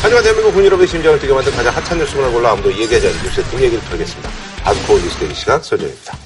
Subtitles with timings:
[0.00, 3.84] 하지만 대한민국 군유럽의 심장을 뛰게 만든 가장 핫한 뉴스문을 골라 아무도 얘기하지 않는 뉴스의 뒷얘기를
[3.90, 4.30] 털겠습니다.
[4.64, 6.16] 아드코어 뉴스 대기 시간 서정입니다.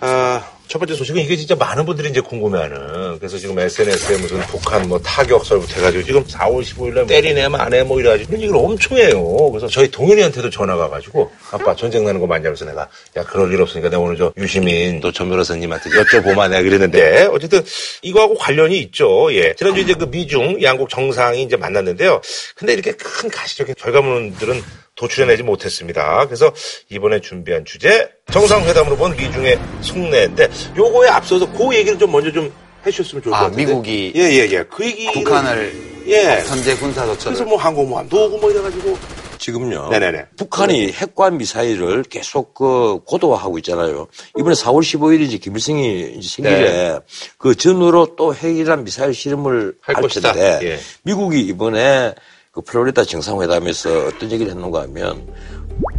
[0.00, 0.42] 아,
[0.72, 4.98] 첫 번째 소식은 이게 진짜 많은 분들이 이제 궁금해하는 그래서 지금 SNS에 무슨 북한 뭐
[5.00, 9.50] 타격설부터 해가지고 지금 4월 15일날 때리네 마네 뭐 이래가지고 얘기를 엄청 해요.
[9.50, 12.88] 그래서 저희 동현이한테도 전화가 가지고 아빠 전쟁 나는 거 맞냐 그래서 내가
[13.18, 17.62] 야 그럴 일 없으니까 내가 오늘 저 유시민 또 전 변호사님한테 여쭤보마 내가 그랬는데 어쨌든
[18.00, 19.28] 이거하고 관련이 있죠.
[19.34, 19.54] 예.
[19.54, 22.22] 지난주 이제 그 미중 양국 정상이 이제 만났는데요.
[22.56, 24.62] 근데 이렇게 큰 가시적인 결과물들은
[24.96, 26.26] 도출해내지 못했습니다.
[26.26, 26.52] 그래서
[26.90, 32.52] 이번에 준비한 주제 정상회담으로 본 미중의 속내인데 요거에 앞서서 그 얘기를 좀 먼저 좀
[32.86, 33.64] 해주셨으면 좋을 것 아, 같은데.
[33.64, 35.72] 미국이 예예예 그 얘기 북한을
[36.06, 38.98] 예 선제 군사 그래서 조처를 뭐 항공모함도 오고 뭐 이래가지고
[39.38, 39.88] 지금요.
[39.88, 40.26] 네네네.
[40.36, 44.06] 북한이 핵과 미사일을 계속 그 고도화하고 있잖아요.
[44.38, 46.98] 이번에 4월 15일이지 김일성이 이제 생일에 네.
[47.38, 50.32] 그 전후로 또 핵이란 미사일 실험을 할 할, 것이다.
[50.32, 50.78] 텐데 예.
[51.02, 52.14] 미국이 이번에
[52.52, 55.26] 그 플로리다 정상회담에서 어떤 얘기를 했는가 하면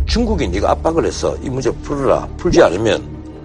[0.06, 2.28] 중국이 네가 압박을 해서 이 문제 풀어라.
[2.38, 3.02] 풀지 않으면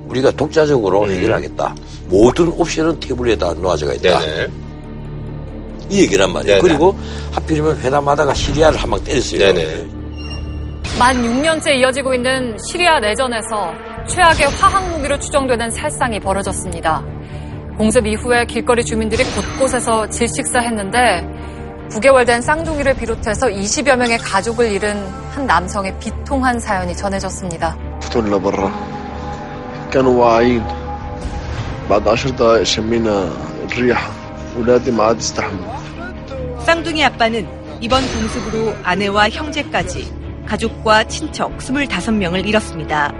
[0.08, 1.10] 우리가 독자적으로 음.
[1.10, 1.74] 해결하겠다.
[2.08, 4.20] 모든 옵션은 테이블 에다 놓아져가 있다.
[4.20, 4.46] 네네
[5.88, 6.60] 이 얘기란 말이에요.
[6.60, 6.68] 네네.
[6.68, 6.94] 그리고
[7.32, 9.38] 하필이면 회담하다가 시리아를 한 방 때렸어요.
[9.54, 9.86] 네네.
[10.98, 13.72] 만 6년째 이어지고 있는 시리아 내전에서
[14.06, 17.02] 최악의 화학 무기로 추정되는 살상이 벌어졌습니다.
[17.78, 21.37] 공습 이후에 길거리 주민들이 곳곳에서 질식사했는데
[21.89, 27.77] 9개월 된 쌍둥이를 비롯해서 20여 명의 가족을 잃은 한 남성의 비통한 사연이 전해졌습니다.
[28.01, 28.71] فتونا برا
[29.91, 30.63] كانوا واعيين
[31.89, 33.29] بعد عشر دقائق شمينا
[33.69, 34.11] الريحة
[34.57, 35.73] ولادي ما عاد يستحملوا
[36.65, 37.47] 쌍둥이 아빠는
[37.81, 40.11] 이번 공습으로 아내와 형제까지
[40.47, 43.13] 가족과 친척 25명을 잃었습니다.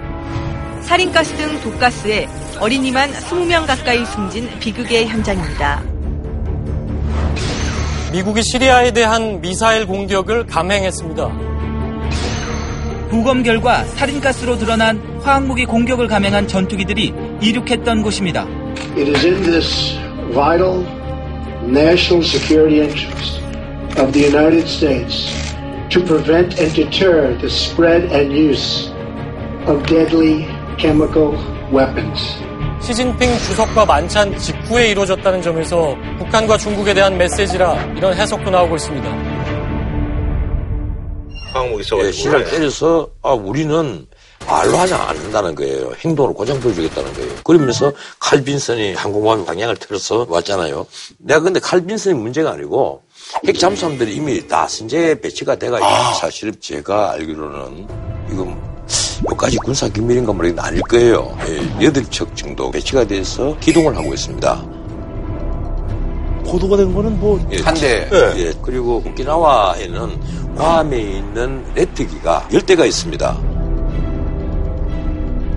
[0.82, 2.28] 살인가스 등 독가스에
[2.60, 5.82] 어린이만 20명 가까이 숨진 비극의 현장입니다.
[8.11, 11.29] 미국이 시리아에 대한 미사일 공격을 감행했습니다.
[13.11, 18.47] 부검 결과 살인가스로 드러난 화학무기 공격을 감행한 전투기들이 이륙했던 곳입니다.
[18.97, 19.97] It is in this
[20.33, 20.83] vital
[21.65, 23.41] national security interest
[23.99, 25.29] of the United States
[25.89, 28.91] to prevent and deter the spread and use
[29.67, 31.37] of deadly chemical
[31.71, 32.48] weapons.
[32.81, 39.09] 시진핑 주석과 만찬 직후에 이루어졌다는 점에서 북한과 중국에 대한 메시지라 이런 해석도 나오고 있습니다.
[42.07, 44.07] 예, 시를 때려서 아 우리는
[44.47, 45.93] 말로 하지 않는다는 거예요.
[45.99, 47.31] 행동으로 곧장 보여주겠다는 거예요.
[47.43, 50.85] 그러면서 칼빈슨이 항공모함 방향을 틀어서 왔잖아요.
[51.17, 53.01] 내가 근데 칼빈슨이 문제가 아니고
[53.45, 57.87] 핵 잠수함들이 이미 다 선제 배치가 돼가 있는 사실 제가 알기로는
[58.31, 58.78] 이건
[59.27, 61.37] 여기까지 군사 기밀인가 모르겠는데 아닐 거예요.
[61.47, 64.65] 예, 여덟 척 정도 배치가 돼서 기동을 하고 있습니다.
[66.45, 68.09] 보도가 된 거는 뭐 예, 한 대.
[68.37, 73.37] 예, 그리고 오키나와에는 괌에 있는 랩터기가 10대가 있습니다.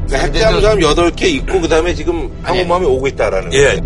[0.09, 3.81] 그 핵잠수함 8개 있고 그 다음에 지금 항공모함이 오고 있다라는 예.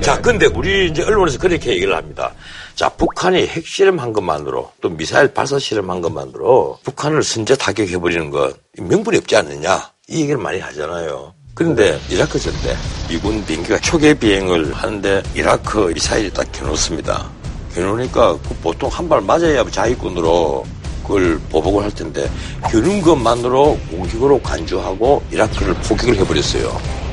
[0.00, 2.32] 자, 근데 우리 이제 언론에서 그렇게 얘기를 합니다.
[2.74, 9.36] 자, 북한이 핵실험한 것만으로 또 미사일 발사 실험한 것만으로 북한을 선제 타격해버리는 것 명분이 없지
[9.36, 9.90] 않느냐.
[10.08, 11.32] 이 얘기를 많이 하잖아요.
[11.54, 12.76] 그런데 이라크 전 때
[13.08, 17.30] 미군 비행기가 초계 비행을 하는데 이라크 미사일이 딱 겨누습니다.
[17.74, 20.66] 겨누니까 그 보통 한 발 맞아야 자위권으로
[21.04, 22.28] 그걸 보복을 할 텐데
[22.70, 27.03] 겨눈 것만으로 공격으로 간주하고 이라크를 포격을 해버렸어요.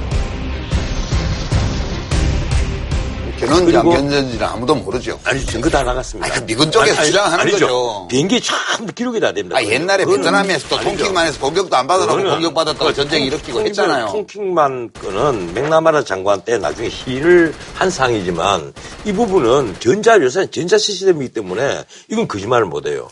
[3.47, 5.19] 그리고- 견전지는 아무도 모르죠.
[5.23, 6.25] 아니 증거 다 나갔습니다.
[6.31, 7.59] 아니, 그 미군 쪽에 주장하는 아니죠.
[7.67, 8.07] 거죠.
[8.09, 9.57] 비행기 참 기록이 다 됩니다.
[9.57, 10.79] 아, 옛날에 베트남에서 또.
[10.79, 14.07] 통킹만 해서 공격도 안 받으라고 공격받았다고 그 전쟁 통- 일으키고 통킹- 했잖아요.
[14.07, 18.73] 통킹만 건은 맥나마라 장관 때 나중에 시위를 한 상이지만
[19.05, 23.07] 이 부분은 전자 요새 전자 시스템이기 때문에 이건 거짓말을 못해요.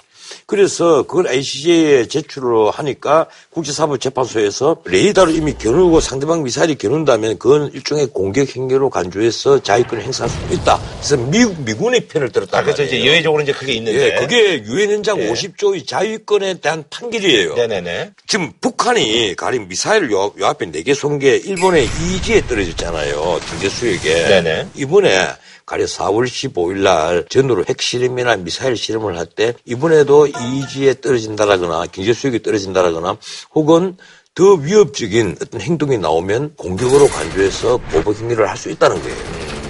[0.50, 8.56] 그래서 그걸 ICJ에 제출을 하니까 국제사법재판소에서 레이더로 이미 겨누고 상대방 미사일이 겨눈다면 그건 일종의 공격
[8.56, 10.80] 행위로 간주해서 자위권을 행사할 수 있다.
[10.98, 12.58] 그래서 미국, 미군의 편을 들었다.
[12.58, 15.32] 아, 그래서 이제 예외적으로 이제 그게 있는데 예, 그게 유엔 현장 예.
[15.32, 17.54] 50조의 자위권에 대한 판결이에요.
[17.54, 23.40] 네네네 지금 북한이 가령 미사일 요, 요 앞에 4개 쏜 게 일본의 이지에 떨어졌잖아요.
[23.50, 24.14] 경제 수역에.
[24.28, 24.68] 네네.
[24.76, 25.28] 이번에
[25.70, 32.42] 가령 4월 15일 날 전후로 핵실험이나 미사일 실험을 할 때 이번에도 이지에 떨어진다라거나 경제 수역이
[32.42, 33.18] 떨어진다라거나
[33.54, 33.96] 혹은
[34.34, 39.16] 더 위협적인 어떤 행동이 나오면 공격으로 간주해서 보복 행위를 할 수 있다는 거예요.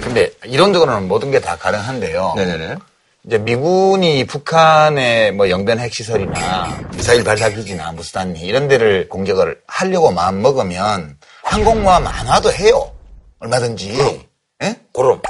[0.00, 2.32] 근데 이론적으로는 모든 게 다 가능한데요.
[2.34, 2.76] 네네네
[3.26, 11.18] 이제 미군이 북한의 뭐 영변 핵시설이나 미사일 발사기지나 무수단 이런 데를 공격을 하려고 마음 먹으면
[11.42, 12.90] 항공모함 안 와도 해요.
[13.40, 14.22] 얼마든지.
[14.62, 14.76] 예?
[14.94, 15.20] 그럼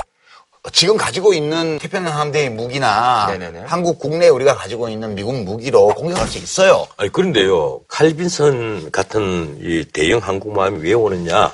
[0.72, 3.64] 지금 가지고 있는 태평양 함대의 무기나 네네네.
[3.66, 6.86] 한국 국내에 우리가 가지고 있는 미국 무기로 공격할 수 있어요.
[6.96, 11.52] 아니 그런데요 칼빈선 같은 이 대형 항공모함이 왜 오느냐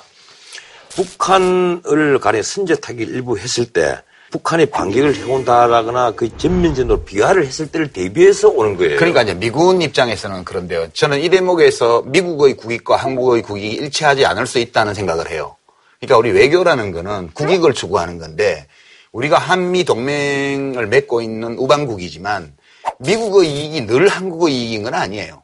[0.91, 3.99] 북한을 가려 선제 타기를 일부 했을 때
[4.31, 8.97] 북한이 반격을 해온다라거나 그 전면전으로 비하를 했을 때를 대비해서 오는 거예요.
[8.97, 10.89] 그러니까 이제 미군 입장에서는 그런데요.
[10.93, 15.57] 저는 이 대목에서 미국의 국익과 한국의 국익이 일치하지 않을 수 있다는 생각을 해요.
[16.01, 18.67] 그러니까 우리 외교라는 거는 국익을 추구하는 건데
[19.17, 22.55] 우리가 한미 동맹을 맺고 있는 우방국이지만
[22.99, 25.43] 미국의 이익이 늘 한국의 이익인 건 아니에요.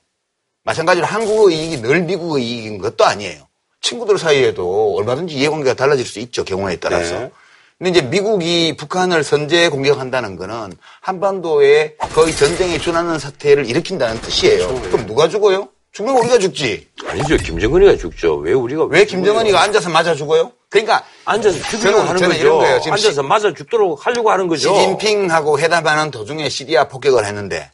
[0.65, 3.47] 마찬가지로 한국의 이익이 늘 미국의 이익인 것도 아니에요.
[3.81, 6.45] 친구들 사이에도 얼마든지 이해관계가 달라질 수 있죠.
[6.45, 7.19] 경우에 따라서.
[7.19, 7.31] 네.
[7.79, 14.69] 근데 이제 미국이 북한을 선제 공격한다는 거는 한반도에 거의 전쟁에 준하는 사태를 일으킨다는 뜻이에요.
[14.83, 15.69] 그럼 누가 죽어요?
[15.93, 16.89] 죽으면 우리가 죽지.
[17.07, 18.37] 아니죠 김정은이가 죽죠.
[18.37, 20.53] 왜 우리가 왜 김정은이가 앉아서 맞아 죽어요?
[20.71, 22.41] 그러니까 앉아서 죽이려고 저는- 하는 저는 거죠.
[22.41, 22.81] 이런 거예요.
[22.81, 24.75] 지금 앉아서 맞아 죽도록 하려고 하는 거죠.
[24.75, 27.71] 시진핑하고 회담하는 도중에 시리아 폭격을 했는데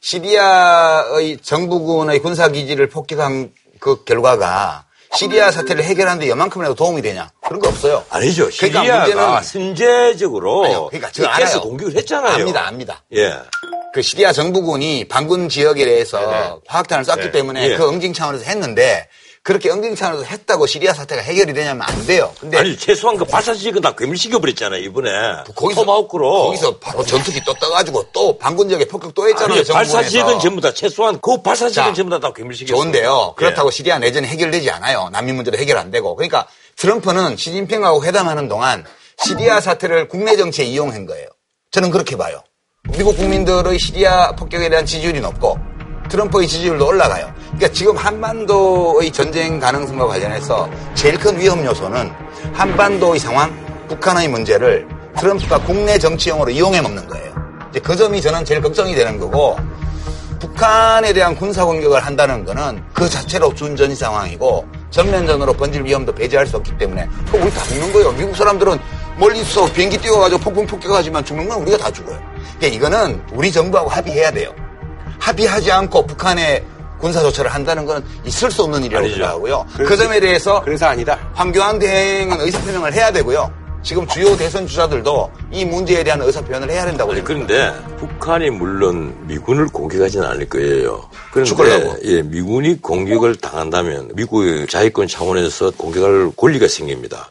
[0.00, 4.84] 시리아의 정부군의 군사 기지를 폭격한 그 결과가
[5.16, 7.30] 시리아 사태를 해결하는데 요만큼이라도 도움이 되냐?
[7.46, 8.04] 그런 거 없어요.
[8.10, 8.48] 아니죠.
[8.58, 9.06] 그러니까 시리아가
[9.40, 10.88] 문제는- 선제적으로 아니요.
[10.90, 11.60] 그러니까 해서 알아요.
[11.60, 12.34] 공격을 했잖아요.
[12.34, 13.02] 압니다, 압니다.
[13.14, 13.32] 예.
[13.92, 16.50] 그 시리아 정부군이 반군 지역에 대해서 네네.
[16.66, 17.30] 화학탄을 쐈기 네.
[17.32, 17.76] 때문에 예.
[17.76, 19.08] 그 응징 차원에서 했는데
[19.42, 22.32] 그렇게 응징 차원에서 했다고 시리아 사태가 해결이 되냐면 안 돼요.
[22.38, 25.10] 근데 아니 최소한 그 발사지역은 다 괴멸시켜 버렸잖아요 이번에.
[25.56, 26.44] 거기서 토마호크로.
[26.44, 29.64] 거기서 바로 전투기 또 떠가지고 또 반군 지역에 폭격 또 했잖아요.
[29.64, 32.76] 발사지역은 전부 다 최소한 그 발사지역은 자, 전부 다, 다 괴멸시켰어요.
[32.76, 33.34] 좋은데요.
[33.36, 33.72] 그렇다고 예.
[33.72, 35.08] 시리아 내전이 해결되지 않아요.
[35.10, 36.14] 난민 문제도 해결 안 되고.
[36.14, 36.46] 그러니까
[36.76, 38.84] 트럼프는 시진핑하고 회담하는 동안
[39.24, 41.26] 시리아 사태를 국내 정치에 이용한 거예요.
[41.70, 42.42] 저는 그렇게 봐요.
[42.88, 45.58] 미국 국민들의 시리아 폭격에 대한 지지율이 높고
[46.08, 47.32] 트럼프의 지지율도 올라가요.
[47.46, 52.10] 그러니까 지금 한반도의 전쟁 가능성과 관련해서 제일 큰 위험 요소는
[52.52, 53.54] 한반도의 상황,
[53.88, 57.32] 북한의 문제를 트럼프가 국내 정치용으로 이용해 먹는 거예요.
[57.70, 59.56] 이제 그 점이 저는 제일 걱정이 되는 거고
[60.40, 66.56] 북한에 대한 군사 공격을 한다는 거는 그 자체로 준전이 상황이고 전면전으로 번질 위험도 배제할 수
[66.56, 68.12] 없기 때문에 그 우리 다 죽는 거예요.
[68.12, 68.78] 미국 사람들은
[69.20, 72.18] 멀리서 비행기 띄워가지고 폭풍 폭격하지만 죽는 건 우리가 다 죽어요.
[72.58, 74.52] 그러니까 이거는 우리 정부하고 합의해야 돼요.
[75.18, 76.64] 합의하지 않고 북한에
[76.98, 79.16] 군사 조처를 한다는 거는 있을 수 없는 일이라고 아니죠.
[79.16, 79.66] 생각하고요.
[79.76, 81.18] 그 점에 대해서 그래서 아니다.
[81.34, 83.52] 황교안 대행은 의사표명을 해야 되고요.
[83.82, 87.54] 지금 주요 대선 주자들도 이 문제에 대한 의사표현을 해야 된다고 아니, 생각합니다.
[87.54, 91.08] 그런데 북한이 물론 미군을 공격하지는 않을 거예요.
[91.30, 91.96] 그런데 죽으려고.
[92.04, 97.30] 예, 미군이 공격을 당한다면 미국의 자위권 차원에서 공격할 권리가 생깁니다.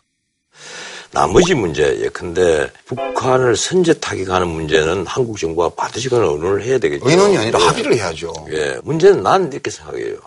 [1.11, 7.09] 나머지 문제, 예컨대 북한을 선제 타격하는 문제는 한국 정부가 반드시 그런 의논을 해야 되겠죠.
[7.09, 7.65] 의논이 아니라 예.
[7.65, 8.33] 합의를 해야죠.
[8.51, 10.17] 예, 문제는 난 이렇게 생각해요.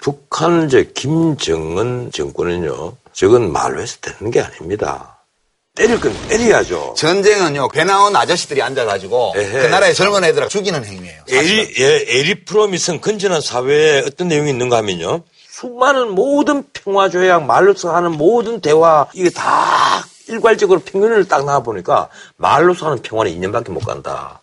[0.00, 5.18] 북한 이제 김정은 정권은요, 저건 말로 해서 되는 게 아닙니다.
[5.74, 6.94] 때릴 건 때려야죠.
[6.98, 9.62] 전쟁은요, 배 나온 아저씨들이 앉아가지고 에헤.
[9.62, 11.22] 그 나라의 젊은 애들을 죽이는 행위예요.
[11.26, 11.58] 사실은.
[11.60, 15.22] 에리, 예, 에리히 프롬의 건전한 사회에 어떤 내용이 있는가 하면요.
[15.48, 20.04] 수많은 모든 평화조약, 말로서 하는 모든 대화, 이게 다
[20.36, 24.40] 일괄적으로 평균을 딱 나와보니까 말로서 하는 평화는 2년밖에 못 간다.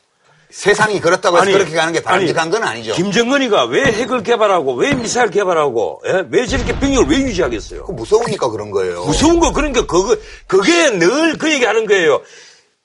[0.51, 2.93] 세상이 그렇다고 해서 아니, 그렇게 가는 게 바람직한 아니, 건 아니죠.
[2.95, 6.23] 김정은이가 왜 핵을 개발하고, 왜 미사일 개발하고, 예?
[6.31, 7.81] 왜 저렇게 병력을 왜 유지하겠어요?
[7.81, 9.03] 그거 무서우니까 그런 거예요.
[9.05, 10.15] 무서운 거 그런 게 그거
[10.47, 12.21] 그게 늘 그 얘기하는 거예요.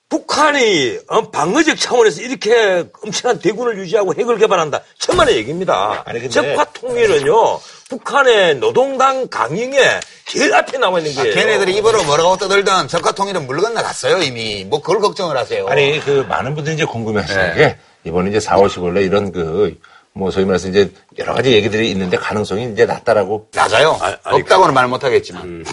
[0.09, 4.81] 북한이 어, 방어적 차원에서 이렇게 엄청난 대군을 유지하고 핵을 개발한다.
[4.99, 6.03] 천만의 얘기입니다.
[6.05, 7.59] 아니, 근데- 적화 통일은요.
[7.89, 11.33] 북한의 노동당 강령에 제일 앞에 나와 있는 아, 거예요.
[11.35, 14.63] 걔네들이 입으로 뭐라고 떠들던 적화통일은 물 건너갔어요, 이미.
[14.65, 15.67] 뭐 그걸 걱정을 하세요.
[15.67, 17.55] 아니, 그 많은 분들이 이제 궁금해 하시는 네.
[17.55, 19.79] 게 이번에 이제 4월 15일에 이런 그,
[20.13, 23.49] 뭐 소위 말해서 이제 여러 가지 얘기들이 있는데 가능성이 이제 낮다라고.
[23.53, 23.97] 낮아요.
[24.01, 25.43] 아, 아니, 없다고는 말 못하겠지만.
[25.43, 25.65] 음.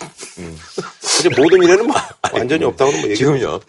[1.19, 1.97] 이제 모든 미래는 뭐
[2.33, 3.61] 완전히 없다고는 뭐 지금요.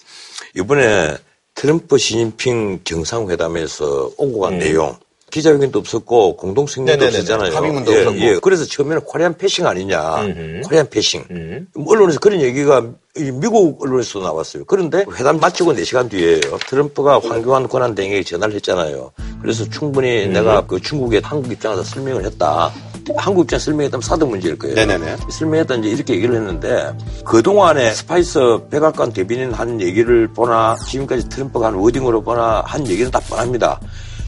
[0.55, 1.15] 이번에
[1.55, 4.97] 트럼프 시진핑 정상회담에서 오고 간 내용.
[5.33, 7.05] 기자회견도 없었고 공동성명도.
[7.05, 7.55] 없었잖아요.
[7.55, 8.19] 합의문도 예, 없었고.
[8.19, 8.39] 예.
[8.39, 10.21] 그래서 처음에는 코리안 패싱 아니냐.
[10.21, 10.61] 음흠.
[10.65, 11.25] 코리안 패싱.
[11.31, 11.67] 음.
[11.87, 12.85] 언론에서 그런 얘기가
[13.17, 14.63] 이 미국 언론에서 나왔어요.
[14.65, 16.39] 그런데 회담 마치고 4시간 뒤에요.
[16.67, 19.11] 트럼프가 황교안 권한대행에게 전화를 했잖아요.
[19.41, 20.33] 그래서 충분히 음.
[20.33, 22.71] 내가 그 중국의 한국 입장에서 설명을 했다.
[23.17, 24.75] 한국 입장 설명했다면 사드 문제일 거예요.
[24.75, 25.17] 네네네.
[25.31, 26.93] 설명했다 이제 이렇게 얘기를 했는데
[27.25, 28.39] 그동안에 스파이서
[28.69, 33.79] 백악관 대변인 한 얘기를 보나 지금까지 트럼프가 한 wording으로 보나 한 얘기는 다 뻔합니다.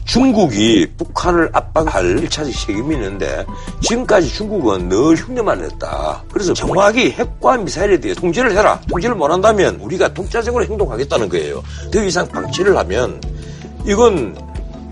[0.06, 3.44] 중국이 북한을 압박할 1차적 책임이 있는데
[3.82, 6.24] 지금까지 중국은 늘 흉내만 냈다.
[6.32, 8.80] 그래서 정확히 핵과 미사일에 대해 통제를 해라.
[8.88, 11.62] 통제를 못한다면 우리가 독자적으로 행동하겠다는 거예요.
[11.92, 13.20] 더 이상 방치를 하면
[13.84, 14.38] 이건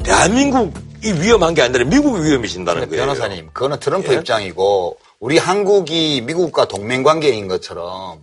[0.03, 3.07] 대한민국이 위험한 게 아니라 미국이 위험해진다는 거예요.
[3.07, 4.19] 변호사님, 그거는 트럼프 예?
[4.19, 8.19] 입장이고, 우리 한국이 미국과 동맹 관계인 것처럼,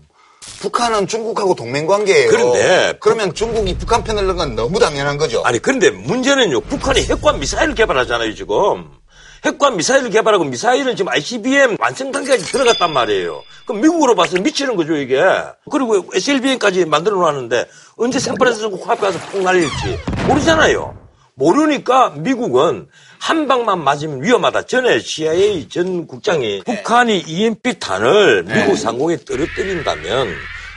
[0.60, 2.30] 북한은 중국하고 동맹 관계예요.
[2.30, 5.42] 그런데 그러면 중국이 북한 편을 넣은 건 너무 당연한 거죠.
[5.44, 6.62] 아니 그런데 문제는요.
[6.62, 8.90] 북한이 핵과 미사일을 개발하잖아요 지금.
[9.46, 13.42] 핵과 미사일을 개발하고 미사일은 지금 ICBM 완성 단계까지 들어갔단 말이에요.
[13.66, 15.20] 그럼 미국으로 봐서 미치는 거죠 이게.
[15.72, 17.68] 그리고 SLBM까지 만들어 놨는데
[17.98, 20.98] 언제 샌프란시스코 코앞에 가서 폭 날릴지 모르잖아요.
[21.36, 22.88] 모르니까 미국은
[23.22, 24.64] 한 방만 맞으면 위험하다.
[24.64, 30.28] 전에 CIA 전 국장이 북한이 EMP 탄을 미국 상공에 떨어뜨린다면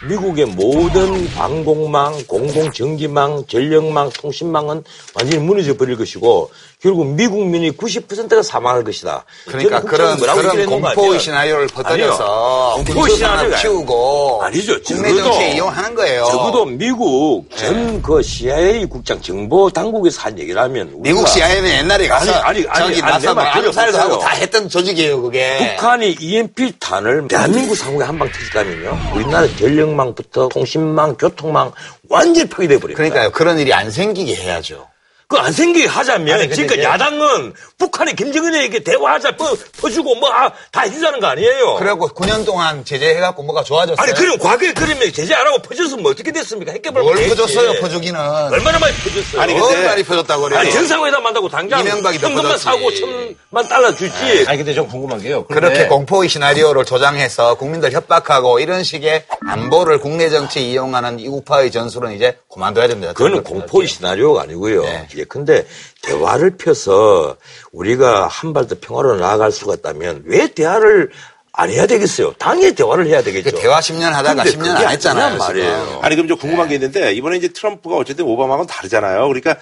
[0.08, 4.84] 미국의 모든 방공망, 공공전기망, 전력망, 통신망은
[5.14, 6.50] 완전히 무너져 버릴 것이고
[6.84, 9.24] 결국 미국민이 90%가 사망할 것이다.
[9.46, 11.18] 그러니까 그런 그런 공포의?
[11.18, 12.74] 시나리오를 퍼뜨려서.
[12.84, 14.82] 공포의 시나리오가 키우고 아니죠.
[14.82, 16.26] 국내 정치에 이용하는 거예요.
[16.30, 22.58] 적어도 미국 전그 CIA 국장 정보 당국에서 한 얘기를 하면 미국 CIA는 옛날에 가서 아니,
[22.60, 23.98] 아니, 아니, 저기 아니, 나서 암살도.
[23.98, 25.76] 하고 다 했던 조직이에요 그게.
[25.78, 29.12] 북한이 EMP 탄을 대한민국 상공에 한 방 터졌다면요.
[29.14, 31.72] 우리나라 전력망부터 통신망, 교통망
[32.10, 32.94] 완전히 파괴돼 버려요.
[32.96, 34.86] 그러니까요 그런 일이 안 생기게 해야죠.
[35.28, 40.30] 그안 생기게 하자면 아니, 이제- 야당은 북한이 김정은에게 대화하자 퍼, 퍼주고 뭐
[40.70, 41.76] 다 해주자는 거 아니에요.
[41.76, 43.96] 그래갖고 9년 동안 제재해갖고 뭐가 좋아졌어요?
[44.02, 46.72] 아니 그럼 과거에 그러면 제재 안 하고 퍼줬으면 뭐 어떻게 됐습니까?
[46.72, 48.18] 핵개발 뭘 퍼줬어요 퍼주기는.
[48.20, 49.40] 얼마나 많이 퍼줬어요.
[49.40, 50.58] 아니, 뭘 근데- 많이 퍼줬다고 그래요.
[50.60, 52.58] 아니 정상회담 한다고 당장 현금만.
[52.58, 54.44] 사고 천만 달러 주지.
[54.46, 55.44] 아니 근데 좀 궁금한 게요.
[55.46, 62.36] 그렇게 공포의 시나리오를 조장해서 국민들 협박하고 이런 식의 안보를 국내 정치에 이용하는 이우파의 전술은 이제
[62.52, 63.12] 그만둬야 됩니다.
[63.12, 63.88] 그거는 공포의.
[63.88, 64.82] 시나리오가 아니고요.
[64.82, 65.06] 네.
[65.16, 65.66] 예, 근데
[66.02, 67.36] 대화를 펴서
[67.72, 71.10] 우리가 한 발 더 평화로 나아갈 수가 있다면 왜 대화를
[71.56, 72.32] 안 해야 되겠어요?
[72.32, 73.52] 당연히 대화를 해야 되겠죠.
[73.52, 75.38] 그 대화 10년 하다가 근데 10년 그게 안 했잖아요.
[75.38, 76.00] 말이에요.
[76.02, 79.28] 아니 그럼 좀 궁금한 게 있는데 이번에 이제 트럼프가 어쨌든 오바마하고는 다르잖아요.
[79.28, 79.54] 그러니까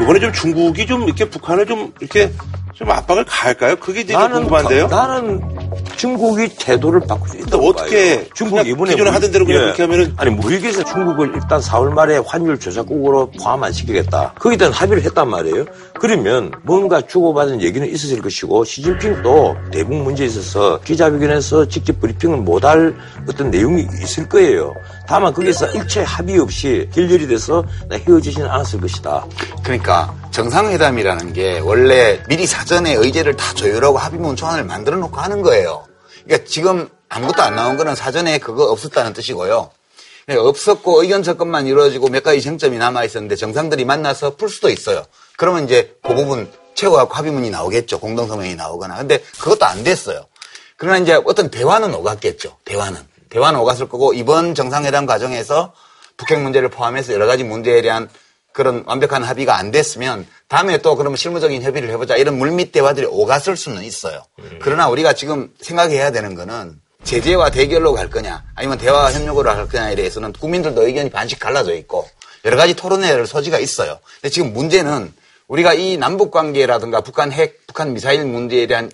[0.00, 2.30] 이번에 좀 중국이 좀 이렇게 북한을 좀 이렇게
[2.74, 3.76] 좀 압박을 가할까요?
[3.76, 4.86] 그게 이제 좀 궁금한데요.
[4.88, 5.40] 가- 나는
[5.96, 8.24] 중국이 태도를 바꿀 수 있다고 어떻게 봐요.
[8.32, 11.92] 중국 그냥 이번에 기존에 물- 하던 대로 그냥 그렇게 하면은- 아니 무역에서 중국을 일단 4월
[11.92, 14.34] 말에 환율 조작국으로 포함 안 시키겠다.
[14.38, 15.66] 거기에 대한 합의를 했단 말이에요.
[16.00, 22.94] 그러면 뭔가 주고받은 얘기는 있었을 것이고 시진핑도 대북 문제에 있어서 기자회견에 서 직접 브리핑을 못할
[23.28, 24.74] 어떤 내용이 있을 거예요.
[25.06, 29.26] 다만 거기서 일체 합의 없이 결렬이 돼서 헤어지지는 않았을 것이다.
[29.62, 35.84] 그러니까 정상회담이라는 게 원래 미리 사전에 의제를 다 조율하고 합의문 초안을 만들어 놓고 하는 거예요.
[36.24, 39.70] 그러니까 지금 아무것도 안 나온 거는 사전에 그거 없었다는 뜻이고요.
[40.26, 45.04] 그러니까 없었고 의견 접근만 이루어지고 몇 가지 쟁점이 남아 있었는데 정상들이 만나서 풀 수도 있어요.
[45.36, 47.98] 그러면 이제 그 부분 채워갖고 합의문이 나오겠죠.
[47.98, 48.96] 공동성명이 나오거나.
[48.98, 50.24] 근데 그것도 안 됐어요.
[50.80, 52.56] 그러나 이제 어떤 대화는 오갔겠죠.
[52.64, 52.98] 대화는.
[53.28, 55.74] 대화는 오갔을 거고 이번 정상회담 과정에서
[56.16, 58.08] 북핵 문제를 포함해서 여러 가지 문제에 대한
[58.52, 63.58] 그런 완벽한 합의가 안 됐으면 다음에 또 그러면 실무적인 협의를 해보자 이런 물밑 대화들이 오갔을
[63.58, 64.22] 수는 있어요.
[64.62, 69.94] 그러나 우리가 지금 생각해야 되는 거는 제재와 대결로 갈 거냐 아니면 대화와 협력으로 갈 거냐에
[69.96, 72.08] 대해서는 국민들도 의견이 반씩 갈라져 있고
[72.46, 73.98] 여러 가지 토론회를 소지가 있어요.
[74.22, 75.12] 근데 지금 문제는
[75.46, 78.90] 우리가 이 남북 관계라든가 북한 핵, 북한 미사일 문제에 대한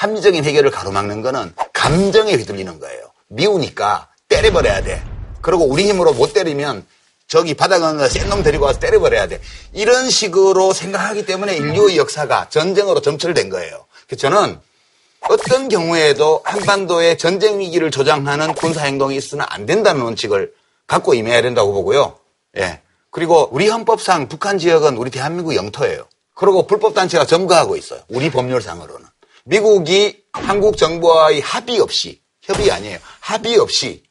[0.00, 3.02] 합리적인 해결을 가로막는 거는 감정에 휘둘리는 거예요.
[3.28, 5.02] 미우니까 때려버려야 돼.
[5.42, 6.86] 그리고 우리 힘으로 못 때리면
[7.26, 9.42] 저기 바다건너 센놈 데리고 와서 때려버려야 돼.
[9.74, 13.84] 이런 식으로 생각하기 때문에 인류의 역사가 전쟁으로 점철된 거예요.
[14.16, 14.58] 저는
[15.28, 20.50] 어떤 경우에도 한반도의 전쟁 위기를 조장하는 군사 행동이 있어서는 안 된다는 원칙을
[20.86, 22.16] 갖고 임해야 된다고 보고요.
[22.56, 22.80] 예.
[23.10, 26.06] 그리고 우리 헌법상 북한 지역은 우리 대한민국 영토예요.
[26.34, 28.00] 그리고 불법 단체가 점거하고 있어요.
[28.08, 29.10] 우리 법률상으로는.
[29.44, 32.98] 미국이 한국 정부와의 합의 없이, 협의 아니에요.
[33.20, 34.02] 합의 없이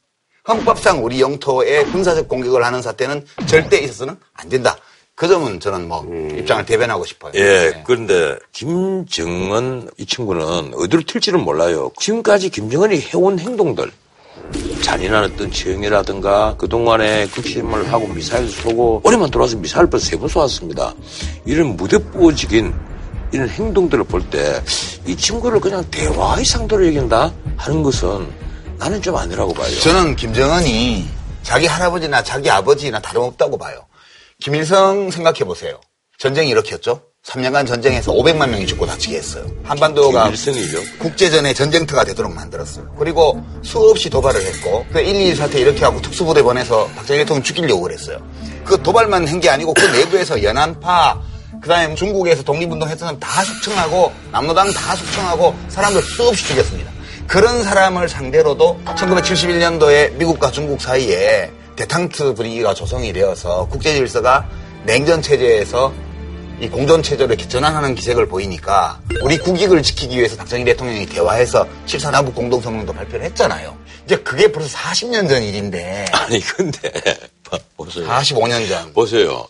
[0.48, 4.76] 헌법상 우리 영토에 군사적 공격을 하는 사태는 절대 있어서는 안 된다.
[5.14, 6.02] 그 점은 저는 뭐
[6.38, 7.32] 입장을 대변하고 싶어요.
[7.34, 7.82] 예, 네.
[7.86, 11.90] 그런데 김정은 이 친구는 어디로 튈지는 몰라요.
[11.98, 13.92] 지금까지 김정은이 해온 행동들,
[14.82, 20.94] 잔인한 어떤 지형이라든가 그동안에 극심을 하고 미사일 쏘고 올해만 들어와서 미사일 벌써 세번 쏘았습니다.
[21.44, 22.72] 이런 무대부어지긴
[23.32, 24.62] 이런 행동들을 볼 때
[25.06, 28.28] 이 친구를 그냥 대화의 상대로 여긴다 하는 것은
[28.78, 29.70] 나는 좀 아니라고 봐요.
[29.80, 31.08] 저는 김정은이
[31.42, 33.86] 자기 할아버지나 자기 아버지나 다름없다고 봐요.
[34.42, 35.80] 김일성 생각해 보세요.
[36.18, 37.02] 전쟁이 일으켰죠.
[37.26, 39.44] 3년간 전쟁에서 500만 명이 죽고 다치게 했어요.
[39.64, 40.24] 한반도가.
[40.98, 42.94] 국제전의 전쟁터가 되도록 만들었어요.
[42.98, 48.18] 그리고 수없이 도발을 했고 그 1.2 사태 이렇게 하고 특수부대 보내서 박정희 대통령 죽이려고 그랬어요.
[48.64, 51.20] 그 도발만 한 게 아니고 그 내부에서 연안파
[51.60, 56.90] 그다음에 중국에서 독립운동 했던 사람 다 숙청하고 남로당 다 숙청하고 사람들 수없이 죽였습니다.
[57.26, 64.48] 그런 사람을 상대로도 1971년도에 미국과 중국 사이에 대탕트 분위기가 조성이 되어서 국제 질서가
[64.84, 65.92] 냉전 체제에서
[66.60, 72.34] 이 공존 체제로 이렇게 전환하는 기색을 보이니까 우리 국익을 지키기 위해서 박정희 대통령이 대화해서 14남북
[72.34, 73.74] 공동 성명도 발표를 했잖아요.
[74.04, 76.92] 이제 그게 벌써 40년 전 일인데 아니 근데
[77.76, 78.06] 보세요.
[78.06, 78.92] 45년 전.
[78.92, 79.48] 보세요.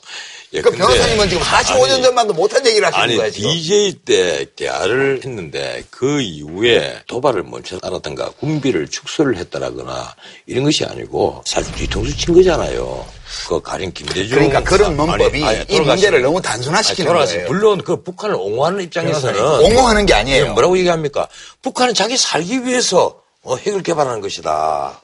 [0.52, 3.50] 예, 그 근데- 변호사님은 지금 45년 아니, 전만도 못한 얘기를 하시는 아니 거예요, 지금.
[3.50, 10.16] DJ 때 대화를 했는데 그 이후에 도발을 멈춰 알았던가 군비를 축소를 했다라거나
[10.46, 13.06] 이런 것이 아니고 사실 뒤통수 친 거잖아요.
[13.48, 17.46] 그 가령 김대중 그러니까 그런 사- 문법이 아니, 아니, 이 문제를 너무 단순화시키는 아니, 거예요.
[17.46, 20.46] 물론 그 북한을 옹호하는 입장에서는 옹호하는 게 아니에요.
[20.46, 21.28] 예, 뭐라고 얘기합니까?
[21.62, 25.00] 북한은 자기 살기 위해서 어, 핵을 개발하는 것이다.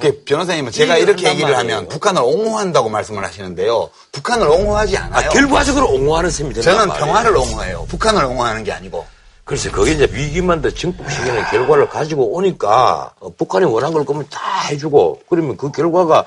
[0.00, 1.76] 그 변호사님은 제가 이렇게 얘기를 말이에요.
[1.76, 3.90] 하면 북한을 옹호한다고 말씀을 하시는데요.
[4.12, 5.26] 북한을 옹호하지 않아요.
[5.26, 7.06] 아, 결과적으로 옹호하는 셈이 된단 저는 말이에요.
[7.06, 7.86] 평화를 옹호해요.
[7.88, 9.04] 북한을 옹호하는 게 아니고.
[9.44, 14.40] 글쎄, 그게 이제 위기만 더 증폭시키는 결과를 가지고 오니까 어, 북한이 원한 걸 거면 다
[14.70, 16.24] 해주고 그러면 그 결과가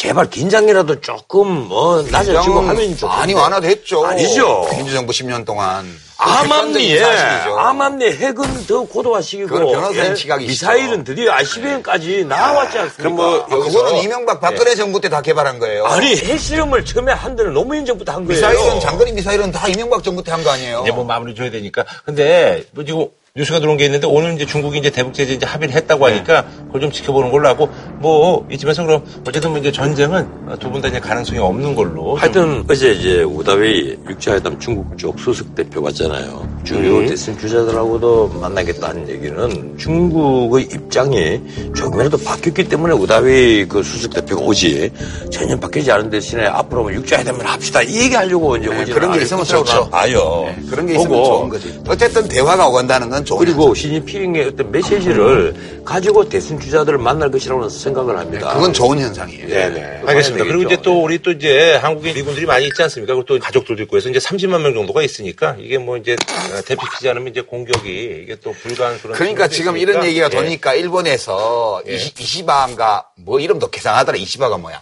[0.00, 3.06] 제발 긴장이라도 조금 어, 낮아지고 하면 좋겠는데.
[3.06, 4.06] 많이 완화됐죠.
[4.06, 4.66] 아니죠.
[4.74, 5.84] 민주정부 10년 동안.
[6.16, 7.58] 암암리에 객관적인 사실이죠.
[7.58, 10.46] 암암리 핵은 더 고도화시키고 그건 변호사님 예.
[10.46, 12.96] 미사일은 드디어 ICBM까지 나왔지 않습니까?
[12.96, 15.84] 그럼 뭐 아, 그거는 이명박 박근혜 정부 때 다 개발한 거예요.
[15.84, 18.40] 아니 핵실험을 처음에 한 데는 노무현 정부터 한 거예요.
[18.40, 20.80] 미사일은 장거리 미사일은 다 이명박 정부 때 한 거 아니에요.
[20.82, 21.84] 이제 뭐 마무리 줘야 되니까.
[22.06, 25.72] 근데 뭐 지금 뉴스가 들어온 게 있는데 오늘 이제 중국이 이제 대북 제재 이제 합의를
[25.76, 27.68] 했다고 하니까 그걸 좀 지켜보는 걸로 하고
[28.00, 32.14] 뭐 이쯤에서 그럼 어쨌든 뭐 이제 전쟁은 두 분 다 이제 가능성이 없는 걸로.
[32.14, 36.48] 좀 하여튼 어제 이제 우다웨이 육자회담 중국 쪽 수석 대표 갔잖아요.
[36.64, 41.40] 주요 대선 주자들하고도 만나겠다는 얘기는 중국의 입장이
[41.76, 44.90] 조금이라도 바뀌었기 때문에 우다웨이 그 수석 대표가 오지
[45.30, 49.22] 전혀 바뀌지 않은 대신에 앞으로 뭐 육자회담을 합시다 이 얘기하려고 이제 네, 오지 그런 게
[49.22, 49.88] 있으면 좋죠.
[49.92, 50.46] 아요.
[50.56, 51.80] 네, 그런 게 있으면 좋은 거지.
[51.86, 58.18] 어쨌든 대화가 오간다는 건 좋은 그리고 시진핑의 어떤 메시지를 가지고 대선 주자들을 만날 것이라고 생각을
[58.18, 58.52] 합니다.
[58.54, 59.46] 그건 좋은 현상이에요.
[59.48, 60.02] 네 네.
[60.06, 60.44] 알겠습니다.
[60.44, 63.14] 그리고 이제 또 우리 또 이제 한국에 미군들이 많이 있지 않습니까?
[63.14, 67.08] 그리고 또 가족들도 있고 해서 이제 30만 명 정도가 있으니까 이게 뭐 이제 어, 대피키지
[67.08, 69.16] 않으면 이제 공격이 이게 또 불가한 그런.
[69.16, 69.92] 그러니까 지금 있으니까.
[69.92, 70.30] 이런 얘기가 예.
[70.30, 71.96] 도니까 일본에서 예.
[71.96, 74.80] 이시- 이시바인가 뭐 이름도 계상하더라 이시바가 뭐야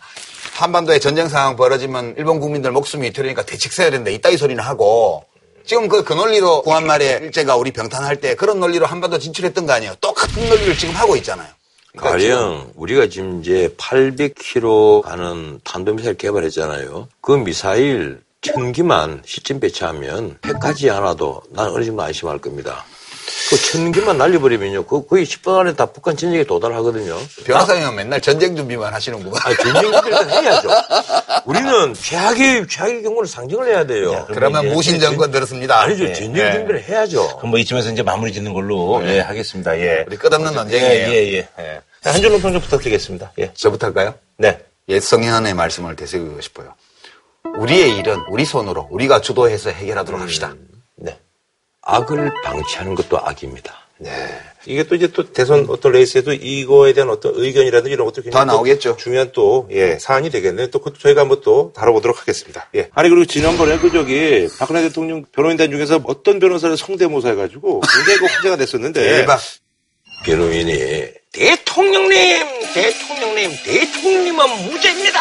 [0.55, 5.25] 한반도에 전쟁 상황 벌어지면 일본 국민들 목숨이 위태로니까 대책 세야 된다 이따위 소리는 하고
[5.69, 9.95] 지금 그, 그 논리로 구한말에 일제가 우리 병탄할 때 그런 논리로 한반도 진출했던 거 아니에요
[10.01, 11.47] 똑같은 논리를 지금 하고 있잖아요
[11.95, 17.09] 그러니까 지금 가령 우리가 지금 이제 800km 가는 탄도미사일 개발했잖아요.
[17.21, 22.85] 그 미사일 천기만 시점 배치하면 핵하지 않아도 난 어느 정도 안심할 겁니다.
[23.51, 24.85] 그 천기만 날려버리면요.
[24.85, 27.17] 그 거의 10분 안에 다 북한 전역에 도달하거든요.
[27.45, 30.69] 변호사님은 맨날 전쟁 준비만 하시는구만 아, 전쟁 준비를 해야죠.
[31.47, 34.27] 우리는 최악의, 최악의 경우를 상정을 해야 돼요.
[34.29, 36.05] 그러면 이제 무신 정권 들었습니다 아니죠.
[36.05, 36.53] 예, 전쟁 예.
[36.53, 37.37] 준비를 해야죠.
[37.39, 39.79] 그럼 뭐 이쯤에서 이제 마무리 짓는 걸로 예, 하겠습니다.
[39.79, 40.05] 예.
[40.07, 41.49] 우리 끝없는 예, 논쟁이에요 예, 예.
[41.59, 41.81] 예.
[42.03, 43.33] 자, 한줄 논평 좀 부탁드리겠습니다.
[43.39, 43.53] 예.
[43.55, 44.15] 저부터 할까요?
[44.37, 44.59] 네.
[44.89, 46.75] 옛 성현의 말씀을 되새기고 싶어요
[47.59, 50.68] 우리의 일은 우리 손으로 우리가 주도해서 해결하도록 합시다 네.
[51.89, 53.75] 악을 방치하는 것도 악입니다.
[53.99, 54.11] 네.
[54.67, 58.45] 이게 또 이제 또 대선 어떤 레이스에도 이거에 대한 어떤 의견이라든지 이런 것도 굉장히 다
[58.45, 58.91] 나오겠죠.
[58.91, 60.69] 또 중요한 또, 예, 사안이 되겠네요.
[60.69, 62.69] 또 그것도 저희가 한번 또 다뤄보도록 하겠습니다.
[62.75, 62.91] 예.
[62.93, 68.27] 아니, 그리고 지난번에 그 저기 박근혜 대통령 변호인단 중에서 어떤 변호사를 성대모사 해가지고 굉장히 그
[68.27, 69.03] 화제가 됐었는데.
[69.21, 69.41] 대박
[70.25, 75.21] 변호인이 대통령님, 대통령님, 대통령님은 무죄입니다.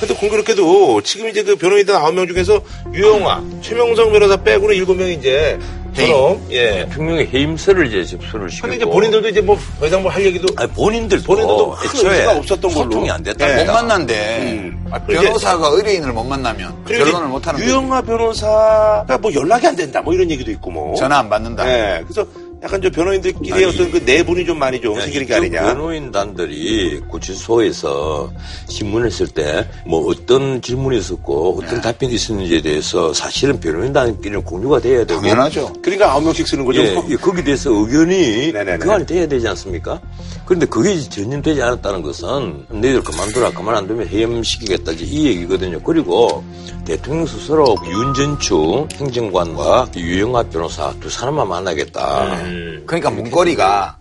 [0.00, 2.60] 근데 공교롭게도 지금 이제 그 변호인단 아홉 명 중에서
[2.92, 5.58] 유영아, 최명성 변호사 빼고는 일곱 명이 이제
[5.94, 6.84] 저놈, 예.
[6.86, 8.68] 대통령의 해임서를 이제 접수를 시키고.
[8.68, 12.74] 근데 이제 본인들도 이제 뭐더 이상 뭐할 얘기도 아니, 본인들도, 본인들도 큰 애초에 의지가 없었던
[12.74, 12.84] 걸로.
[12.84, 13.30] 소통이 안 예.
[13.30, 13.72] 못 됐답니다.
[13.72, 20.00] 만난대 아, 변호사가 의뢰인을 못 만나면 결론을 못 하는 유영아 변호사가 뭐 연락이 안 된다
[20.00, 20.94] 뭐 이런 얘기도 있고 뭐.
[20.94, 22.00] 전화 안 받는다 네.
[22.04, 22.24] 그래서
[22.60, 25.62] 약간 저 변호인들끼리 어떤 그 내분이 좀 많이 좀 생기는 게 아니냐.
[25.62, 28.32] 변호인단들이 구치소에서
[28.68, 35.72] 신문했을 때뭐 어떤 질문이 있었고 어떤 답변이 있었는지에 대해서 사실은 변호인단끼리는 공유가 돼야 되고 당연하죠
[35.82, 36.80] 그러니까 아홉 명씩 쓰는 거죠.
[36.82, 38.52] 예, 예, 거기에 대해서 의견이.
[38.82, 40.00] 교환이 돼야 되지 않습니까?
[40.44, 45.80] 그런데 그게 전혀 되지 않았다는 것은 너희들 그만둬라 그만 안 두면 해임시키겠다 이 얘기거든요.
[45.80, 46.42] 그리고
[46.84, 52.47] 대통령 스스로 윤전추 행정관과 유영아 변호사 두 사람만 만나겠다.
[52.86, 53.98] 그러니까 문거리가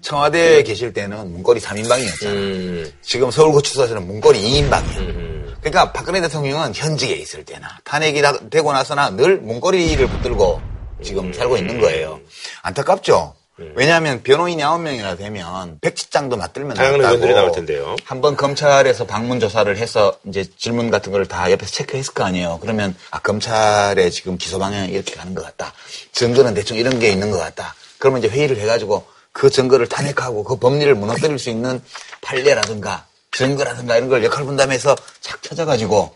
[0.00, 2.26] 청와대에 계실 때는 문거리 3인방이었잖아.
[2.26, 2.92] 음.
[3.02, 5.60] 지금 서울구치소에서는 문거리 2인방이에요.
[5.60, 10.60] 그러니까 박근혜 대통령은 현직에 있을 때나 탄핵이 다- 되고 나서나 늘 문거리를 붙들고
[11.04, 12.20] 지금 살고 있는 거예요.
[12.62, 13.34] 안타깝죠?
[13.76, 17.00] 왜냐하면 변호인이 9명이나 되면 백지장도 맞들면 다양한.
[17.00, 17.94] 의견들이 나올 텐데요.
[18.04, 22.58] 한번 검찰에서 방문 조사를 해서 이제 질문 같은 걸 다 옆에서 체크했을 거 아니에요.
[22.60, 25.72] 그러면 아 검찰의 지금 기소 방향이 이렇게 가는 것 같다.
[26.12, 27.74] 증거는 대충 이런 게 있는 것 같다.
[28.02, 31.80] 그러면 이제 회의를 해가지고 그 증거를 탄핵하고 그 법리를 무너뜨릴 수 있는
[32.20, 36.12] 판례라든가 증거라든가 이런 걸 역할 분담해서 착 찾아가지고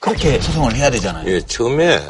[0.00, 1.32] 그렇게 소송을 해야 되잖아요.
[1.32, 2.02] 예, 처음에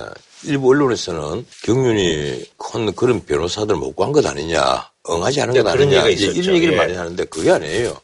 [0.44, 5.88] 일부 언론에서는 경륜이 큰 그런 변호사들 못 구한 것 아니냐, 응하지 않은 것 네, 그런
[5.88, 6.12] 아니냐, 예.
[6.12, 6.76] 이런 얘기를 예.
[6.78, 7.94] 많이 하는데 그게 아니에요.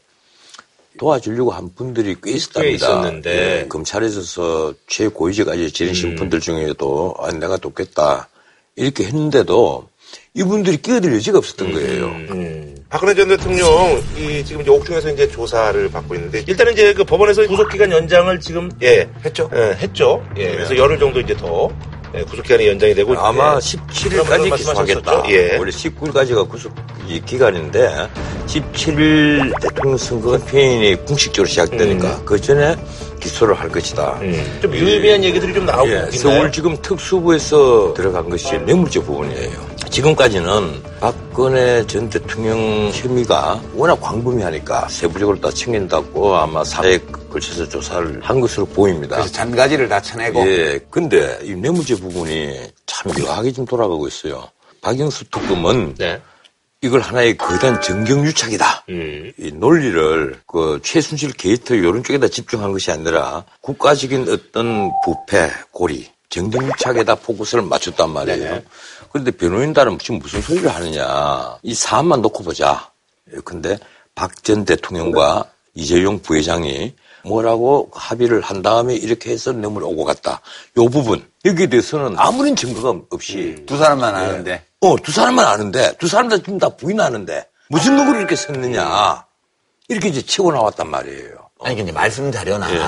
[0.99, 2.85] 도와주려고 한 분들이 꽤 있었답니다.
[2.85, 3.61] 있었는데.
[3.63, 8.29] 예, 검찰에서 최고위직까지 지낸 신분들 중에도 아, 내가 돕겠다
[8.75, 9.89] 이렇게 했는데도
[10.33, 12.05] 이분들이 끼어들 여지가 없었던 거예요.
[12.05, 12.75] 음.
[12.89, 17.45] 박근혜 전 대통령 이 지금 이제 옥중에서 이제 조사를 받고 있는데 일단은 이제 그 법원에서
[17.47, 19.49] 구속 기간 연장을 지금 예 했죠?
[19.53, 20.23] 예, 했죠.
[20.37, 21.69] 예, 그래서 열흘 정도 이제 더
[22.15, 23.59] 예, 구속 기간이 연장이 되고 아마 예.
[23.59, 25.23] 17일까지 그런 기소하겠다.
[25.29, 25.57] 예.
[25.57, 26.73] 원래 19일까지가 구속
[27.07, 28.07] 이 기간인데
[28.47, 32.75] 17일 대통령 선거 캠페인이 공식적으로 시작되니까 그 전에
[33.19, 34.19] 기소를 할 것이다.
[34.21, 36.09] 음, 좀 유의미한 얘기들이 좀 나오고 예?
[36.11, 39.69] 서울 지금 특수부에서 들어간 것이 뇌물죄 부분이에요.
[39.89, 42.57] 지금까지는 박근혜 전 대통령
[42.93, 49.17] 혐의가 워낙 광범위하니까 세부적으로 다 챙긴다고 아마 사 회에 걸쳐서 조사를 한 것으로 보입니다.
[49.17, 54.47] 그래서 잔가지를 다 쳐내고 예, 근데 이 뇌물죄 부분이 참 묘하게 좀 돌아가고 있어요.
[54.81, 56.21] 박영수 특검은 네.
[56.81, 58.85] 이걸 하나의 거대한 정경유착이다.
[58.89, 59.33] 음.
[59.37, 67.15] 이 논리를 그 최순실 게이트 이런 쪽에다 집중한 것이 아니라 국가적인 어떤 부패, 고리, 정경유착에다
[67.15, 68.61] 포커스를 맞췄단 말이에요.
[69.11, 71.57] 그런데 변호인단은 지금 무슨 소리를 하느냐.
[71.63, 72.89] 이 사안만 놓고 보자.
[73.33, 73.77] 예, 근데
[74.15, 76.93] 박 전 대통령과 이재용 부회장이
[77.25, 80.39] 뭐라고 합의를 한 다음에 이렇게 해서 뇌물 오고 갔다.
[80.77, 81.28] 요 부분.
[81.45, 86.37] 여기에 대해서는 아무런 증거가 없이 두 사람만 아는데 어, 두 사람만 아는데, 두 사람 다
[86.37, 89.25] 지금 다 부인하는데, 무슨 근거로 이렇게 썼느냐.
[89.89, 91.49] 이렇게 이제 치고 나왔단 말이에요.
[91.61, 92.79] 아니 근데 말씀 자료나 예.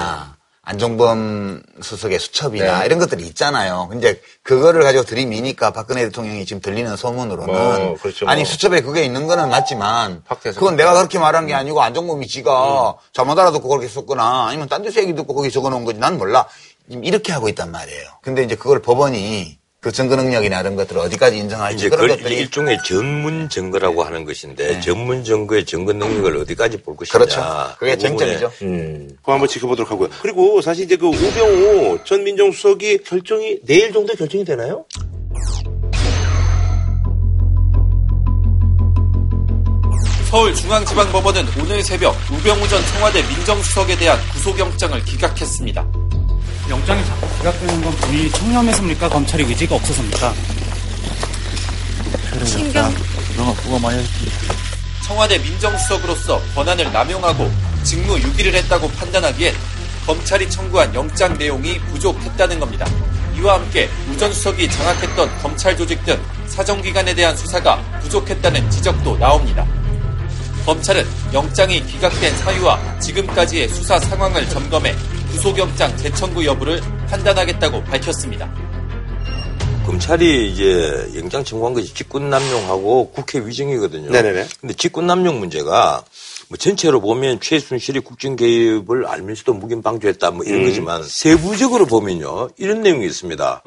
[0.64, 2.86] 안종범 수석의 수첩이나 네.
[2.86, 3.88] 이런 것들이 있잖아요.
[3.90, 8.46] 근데 그거를 가지고 들이미니까 박근혜 대통령이 지금 들리는 소문으로는 뭐, 그렇죠, 아니 뭐.
[8.50, 13.68] 수첩에 그게 있는 거는 맞지만 그건 내가 그렇게 말한 게 아니고 안종범이 지가 잘못 알아듣고
[13.68, 16.48] 그렇게 썼거나 아니면 딴 데서 얘기 듣고 거기 적어놓은 거지 난 몰라.
[16.92, 18.04] 지금 이렇게 하고 있단 말이에요.
[18.22, 22.36] 근데 이제 그걸 법원이 그 증거 능력이나 이런 것들을 어디까지 인정할지 이제 그런 그 것들이
[22.36, 27.14] 일종의 전문 증거라고 하는 것인데, 전문 증거의 증거 능력을 어디까지 볼 것이냐.
[27.14, 27.42] 그렇죠.
[27.80, 28.52] 그게 그 쟁점이죠.
[28.64, 29.10] 음.
[29.16, 30.10] 그거 한번 지켜보도록 하고요.
[30.22, 34.86] 그리고 사실 이제 그 우병우 전 민정수석이 결정이 내일 정도 결정이 되나요?
[40.30, 46.11] 서울중앙지방법원은 오늘 새벽 우병우 전 청와대 민정수석에 대한 구속영장을 기각했습니다.
[46.72, 49.10] 영장이 자꾸 기각되는 건 본인이 청렴해서입니까?
[49.10, 50.34] 검찰이 의지가 없어서입니까?
[52.46, 52.96] 신경
[55.04, 57.52] 청와대 민정수석으로서 권한을 남용하고
[57.84, 59.54] 직무 유기를 했다고 판단하기엔
[60.06, 62.86] 검찰이 청구한 영장 내용이 부족했다는 겁니다.
[63.38, 69.68] 이와 함께 우전 수석이 장악했던 검찰 조직 등 사정기관에 대한 수사가 부족했다는 지적도 나옵니다.
[70.66, 74.94] 검찰은 영장이 기각된 사유와 지금까지의 수사 상황을 점검해
[75.32, 78.54] 구속영장 재청구 여부를 판단하겠다고 밝혔습니다.
[79.86, 84.12] 검찰이 이제 영장 청구한 것이 직권 남용하고 국회 위증이거든요.
[84.12, 84.48] 네네네.
[84.60, 86.04] 근데 직권 남용 문제가
[86.50, 92.82] 뭐 전체로 보면 최순실이 국정 개입을 알면서도 묵인 방조했다 뭐 이런 거지만 세부적으로 보면요 이런
[92.82, 93.64] 내용이 있습니다.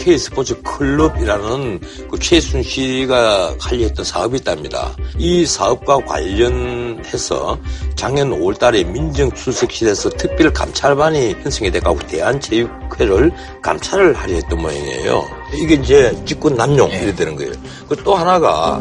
[0.00, 4.96] K스포츠 클럽이라는 그 최순실이가 관리했던 사업이 있답니다.
[5.18, 7.58] 이 사업과 관련해서
[7.94, 13.30] 작년 5월 달에 민정수석실에서 특별 감찰반이 편성이 돼가고 대한체육회를
[13.62, 15.24] 감찰을 하려 했던 모양이에요.
[15.54, 17.52] 이게 이제 직권 남용 이래 되는 거예요.
[17.88, 18.80] 그 또 하나가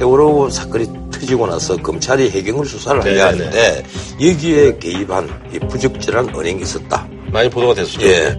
[0.00, 3.22] 세월호 사건이 터지고 나서 검찰이 해경을 수사를 하려 네네네.
[3.22, 3.82] 하는데
[4.14, 7.06] 여기에 개입한 이 부적절한 언행이 있었다.
[7.30, 8.06] 많이 보도가 됐었죠.
[8.06, 8.34] 예.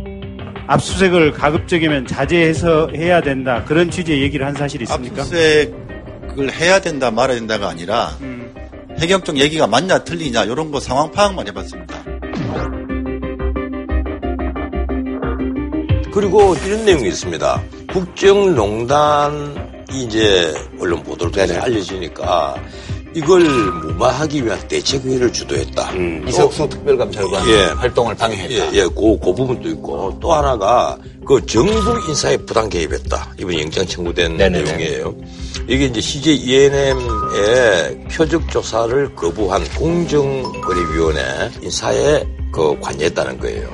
[0.65, 3.63] 압수색을 가급적이면 자제해서 해야 된다.
[3.65, 5.21] 그런 취지의 얘기를 한 사실이 있습니까?
[5.21, 8.51] 압수수색을 해야 된다 말아야 된다가 아니라 음.
[8.99, 12.03] 해경적 얘기가 맞냐 틀리냐 이런 거 상황 파악만 해봤습니다.
[16.11, 17.61] 그리고 이런 내용이 있습니다.
[17.93, 19.60] 국정농단
[19.91, 22.55] 이 이제 언론 보도로 통해서 알려지니까
[23.13, 25.91] 이걸 무마하기 위한 대책회의를 주도했다.
[25.91, 26.25] 음.
[26.27, 27.63] 이석수 특별감찰관 예.
[27.75, 28.73] 활동을 방해했다.
[28.73, 33.33] 예, 예, 그, 그 부분도 있고 또 하나가 그 정부 인사에 부당 개입했다.
[33.37, 34.63] 이번 영장 청구된 네네네.
[34.63, 35.15] 내용이에요.
[35.67, 42.23] 이게 이제 CJ ENM의 표적 조사를 거부한 공정거래위원회 인사에
[42.53, 43.69] 그 관여했다는 거예요.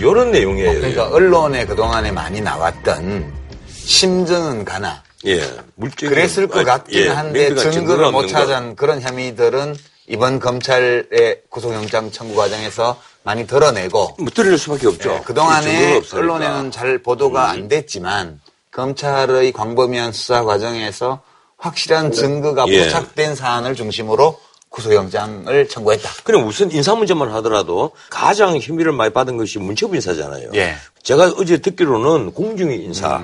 [0.00, 0.72] 이런 내용이에요.
[0.80, 3.32] 그러니까 언론에 그동안에 많이 나왔던
[3.68, 5.42] 심증은 가나 예,
[5.74, 9.76] 물질 그랬을 것 같긴 한데 증거를 못 찾은 그런 혐의들은
[10.08, 15.14] 이번 검찰의 구속영장 청구 과정에서 많이 드러내고 뭐 드러낼 수밖에 없죠.
[15.14, 16.00] 예, 그동안에.
[16.12, 18.40] 언론에는 잘 보도가 안 됐지만
[18.72, 21.20] 검찰의 광범위한 수사 과정에서
[21.56, 22.84] 확실한 증거가 예.
[22.84, 24.40] 포착된 사안을 중심으로
[24.72, 26.10] 구속영장을 청구했다.
[26.24, 30.50] 그럼 우선 인사 문제만 하더라도 가장 혐의를 많이 받은 것이 문체부 인사잖아요.
[30.54, 30.74] 예.
[31.02, 33.20] 제가 어제 듣기로는 공중위 인사.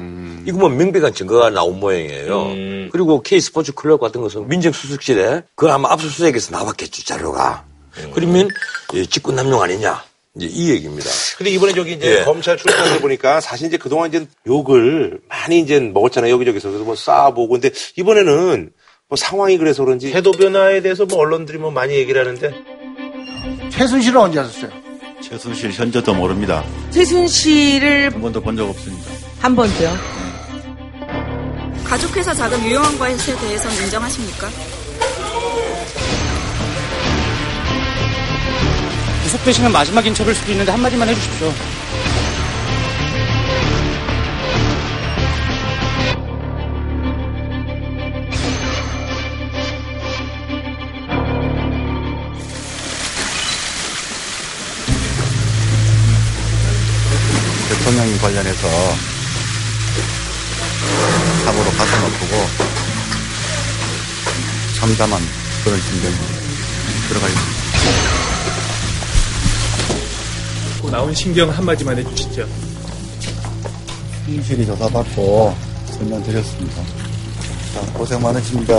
[0.46, 2.88] 이거 뭐 명백한 증거가 나온 모양이에요.
[2.92, 7.64] 그리고 K스포츠 클럽 같은 것은 민정수석실에 그 아마 압수수색에서 나왔겠죠, 자료가.
[8.14, 8.48] 그러면
[8.94, 10.04] 예, 직권 남용 아니냐.
[10.36, 11.10] 이제 이 얘기입니다.
[11.36, 12.24] 근데 이번에 저기 이제 예.
[12.24, 16.32] 검찰 출석해 보니까 사실 이제 그동안 이제 욕을 많이 이제 먹었잖아요.
[16.32, 16.68] 여기저기서.
[16.68, 17.54] 그래서 뭐 쌓아보고.
[17.54, 18.70] 근데 이번에는
[19.08, 22.52] 뭐 상황이 그래서 그런지 태도 변화에 대해서 뭐 언론들이 뭐 많이 얘기를 하는데
[23.70, 24.70] 최순실은 언제 하셨어요?
[25.22, 26.62] 최순실 현저도 모릅니다.
[26.90, 29.10] 최순실을 한 번도 본 적 없습니다.
[29.40, 29.96] 한 번도요.
[31.84, 34.48] 가족회사 자금 유용한 것에 대해서는 인정하십니까?
[39.22, 41.50] 구속되시면 마지막 인터뷰일 수도 있는데 한마디만 해주십시오.
[57.88, 58.68] 대통령 관련해서
[61.42, 62.36] 사고로 아프고
[64.78, 65.22] 참담한
[65.64, 66.14] 그런 심정이
[67.08, 67.62] 들어가 있습니다.
[70.82, 72.46] 그 나온 신경 한마디만 해주시죠.
[74.26, 75.56] 충실히 조사받고
[75.92, 76.82] 설명드렸습니다.
[77.72, 78.74] 자, 고생 많으십니다.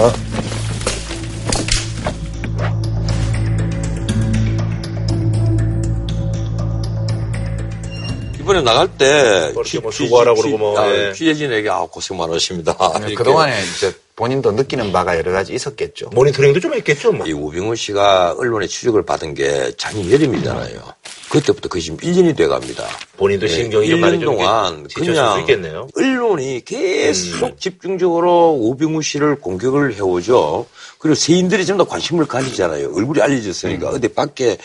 [8.49, 11.13] 이번에 나갈 때 그렇게 뭐 수고하라고 그러고 뭐, 아, 예.
[11.13, 12.75] 취재진에게 아, 고생 많으십니다.
[12.97, 13.13] 이렇게.
[13.13, 16.09] 그동안에 이제 본인도 느끼는 바가 여러 가지 있었겠죠.
[16.09, 17.11] 모니터링도 좀 했겠죠.
[17.11, 17.27] 뭐.
[17.27, 20.81] 이 우병우 씨가 언론에 추적을 받은 게 작년 여름이잖아요.
[21.29, 22.87] 그때부터 거의 지금 1년이 돼 갑니다.
[23.17, 25.87] 본인도 신경이 좀 많이 1년 좀 동안 그냥 있겠네요.
[25.95, 26.03] 음.
[26.03, 30.65] 언론이 계속 집중적으로 우병우 씨를 공격을 해오죠.
[30.97, 32.91] 그리고 세인들이 전부 다 관심을 가지잖아요.
[32.93, 34.57] 얼굴이 알려졌으니까 어디 밖에 음.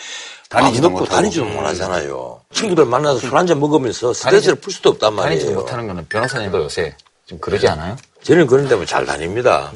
[0.55, 1.09] 다니지도 못하고.
[1.15, 2.41] 다니지도 못하잖아요.
[2.53, 5.59] 친구들 만나서 술 한잔 먹으면서 스트레스를 풀 수도 없단 다니지 말이에요.
[5.61, 7.95] 못하는 거는 변호사님도 요새 좀 그러지 않아요?
[8.23, 9.71] 저는 그런 데면 잘 다닙니다.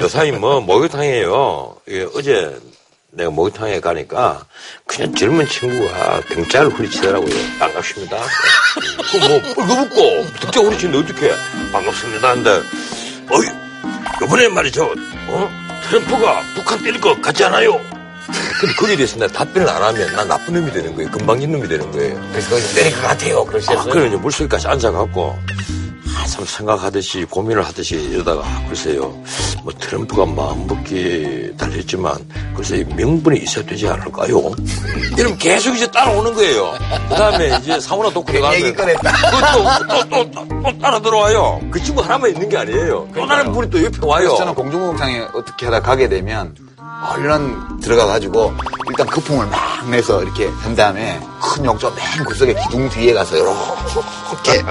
[0.00, 1.76] 요사이 뭐 목욕탕이에요.
[1.86, 2.58] 이게 어제
[3.10, 4.44] 내가 목욕탕에 가니까
[4.86, 7.34] 그냥 젊은 친구가 경찰을 후리치더라고요.
[7.60, 8.16] 반갑습니다.
[9.12, 11.32] 그뭐 뻘거붙고 우리 친구 어떻게
[11.72, 12.50] 반갑습니다 하는데
[13.30, 13.46] 어이
[14.24, 14.84] 이번에 말이죠.
[15.28, 15.50] 어?
[15.88, 17.80] 트럼프가 북한 때릴 것 같지 않아요?
[18.60, 21.10] 근데 거기에 대해서 내가 답변을 안 하면 난 나쁜 놈이 되는 거예요.
[21.10, 22.20] 금방진 놈이 되는 거예요.
[22.32, 23.44] 그래서 거기서 때릴 것 같아요.
[23.44, 23.78] 그러셨어요?
[23.80, 25.38] 아, 그래, 이제 물속까지 앉아갖고,
[26.14, 29.10] 한참 생각하듯이, 고민을 하듯이 이러다가, 글쎄요,
[29.62, 32.16] 뭐, 트럼프가 마음먹기 달렸지만,
[32.56, 34.52] 글쎄, 명분이 있어야 되지 않을까요?
[35.18, 36.72] 이러면 계속 이제 따라오는 거예요.
[37.08, 38.58] 그 다음에 이제 사우나 도구 들어가면.
[38.60, 39.12] 얘기 꺼냈다.
[39.30, 41.60] 또, 또, 또, 또, 또 따라 들어와요.
[41.70, 43.08] 그 친구 하나만 있는 게 아니에요.
[43.14, 44.34] 또 다른 분이 또 옆에 와요.
[44.38, 46.54] 저는 공중목욕탕에 어떻게 하다 가게 되면
[47.10, 48.54] 얼른 들어가가지고
[48.88, 54.64] 일단 거품을 막 내서 이렇게 한 다음에 큰 욕조 맨 구석에 기둥 뒤에 가서 이렇게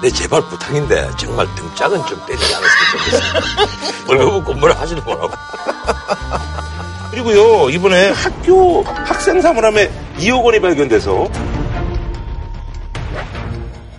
[0.00, 4.06] 내 제발 부탁인데 정말 등짝은 좀 때리지 않았으면 좋겠어.
[4.06, 5.30] 벌거벗고 뭐라 하지도 말라고.
[7.10, 11.28] 그리고요 이번에 학교 학생 사물함에 2억 원이 발견돼서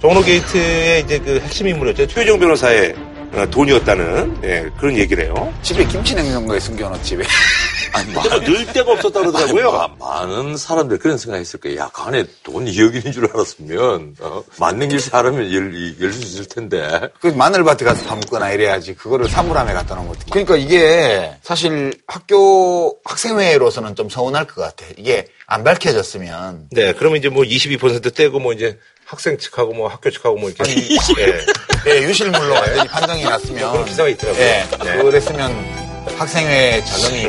[0.02, 5.52] 종로 게이트의 이제 그 핵심 인물이었죠 최정 변호사의 어, 돈이었다는 예, 그런 얘기래요.
[5.62, 7.26] 집에 김치 냉장고에 숨겨놓지 왜?
[7.96, 9.69] 아니, 그때가 늘 데가 없었다 그러더라고요.
[9.69, 11.80] 아니, 마- 많은 사람들 그런 생각했을 거예요.
[11.82, 14.43] 야, 그 안에 돈 2억 있는 줄 알았으면, 어?
[14.60, 15.52] 맞는 길 사람은
[16.02, 17.10] 열수 있을 텐데.
[17.22, 20.22] 그 마늘밭에 가서 파묻거나 이래야지 그거를 사물함에 갖다 놓은 거지.
[20.32, 24.86] 그러니까 이게 사실 학교 학생회로서는 좀 서운할 것 같아.
[24.98, 30.09] 이게 안 밝혀졌으면 네, 그러면 이제 뭐 22% 떼고 뭐 이제 학생 측하고 뭐 학교
[30.09, 31.45] 측하고 뭐 이렇게 예.
[31.85, 34.43] 네, 유실 물로 완전히 판정이 났으면 그런 기사가 있더라고요.
[34.43, 34.97] 예, 네.
[35.03, 35.51] 그랬으면
[36.17, 37.27] 학생회 자금이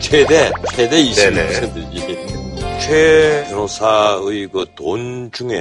[0.00, 1.60] 최대, 최대 네네.
[1.60, 2.38] 20%지.
[2.80, 5.60] 최 변호사의 그 돈 중에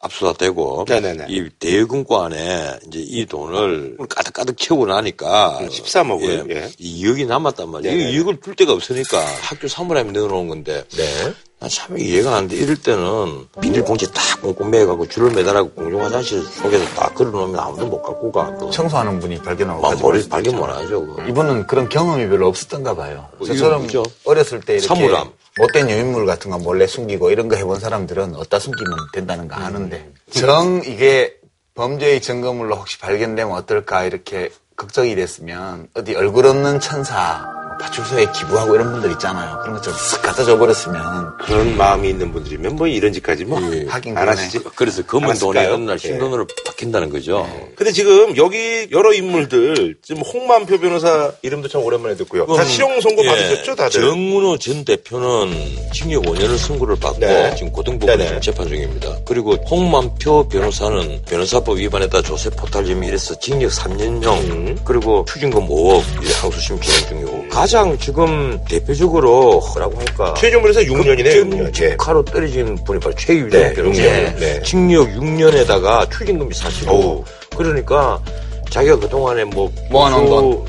[0.00, 1.26] 압수수색되고 네네네.
[1.28, 6.68] 이 대금고 안에 이제 이 돈을 가득가득 채우고 나니까 13억을, 예.
[6.78, 7.96] 이 2억이 남았단 말이에요.
[7.96, 8.10] 네네.
[8.10, 11.32] 이 2억을 풀 데가 없으니까 학교 사물함에 넣어놓은 건데 네.
[11.66, 12.56] 난참 이해가 안 돼.
[12.56, 18.02] 이럴 때는 비닐봉지 딱 꽁꽁 매가지고 줄을 매달아고 공중 화장실 속에서 딱 걸어놓으면 아무도 못
[18.02, 18.54] 갖고 가.
[18.56, 20.56] 그 청소하는 분이 발견하고 막 머리 발견.
[20.56, 21.04] 못 하죠.
[21.04, 21.22] 그거.
[21.24, 23.28] 이분은 그런 경험이 별로 없었던가 봐요.
[23.38, 23.86] 뭐 저처럼?
[24.24, 25.32] 어렸을 때 이렇게 사물함.
[25.58, 30.12] 못된 유인물 같은 거 몰래 숨기고 이런 거 해본 사람들은 어디다 숨기면 된다는 거 아는데
[30.30, 31.34] 정 이게
[31.74, 37.46] 범죄의 증거물로 혹시 발견되면 어떨까 이렇게 걱정이 됐으면 어디 얼굴 없는 천사
[37.80, 39.58] 파출소에 기부하고 이런 분들 있잖아요.
[39.62, 44.28] 그런 거좀쓱 갖다 줘버렸으면 그런 마음이 있는 분들이면 뭐 이런 짓까지 뭐 하긴 안.
[44.28, 44.60] 하시지.
[44.74, 45.74] 그래서 검은 돈이 알았을까요?
[45.74, 46.08] 어느 날 예.
[46.08, 47.46] 흰돈으로 바뀐다는 거죠.
[47.76, 52.46] 근데 지금 여기 여러 인물들 지금 홍만표 변호사 이름도 참 오랜만에 듣고요.
[52.46, 54.00] 다 실형 선고 예, 받으셨죠, 다들?
[54.00, 55.52] 정문호 전 대표는
[55.92, 57.54] 징역 5년을 선고를 받고 네.
[57.56, 58.28] 지금 고등법원 네네.
[58.28, 59.16] 지금 재판 중입니다.
[59.24, 64.78] 그리고 홍만표 변호사는 변호사법 위반에다 조세 포탈점이 이래서 징역 3년형 음.
[64.84, 71.50] 그리고 추징금 5억 이제 항소심 진행 중이고 가장 지금 대표적으로 뭐라고 할까 최종문에서 6년이네요.
[71.50, 71.66] 6년.
[71.82, 71.90] 예.
[71.90, 74.02] 축하로 떨어진 분이 바로 최유정 네, 변호사.
[74.02, 74.38] 6년.
[74.38, 74.62] 네.
[74.62, 77.24] 징역 6년에다가 추징금이 45억.
[77.56, 78.22] 그러니까
[78.70, 80.64] 자기가 그동안에 뭐 모아놓은 돈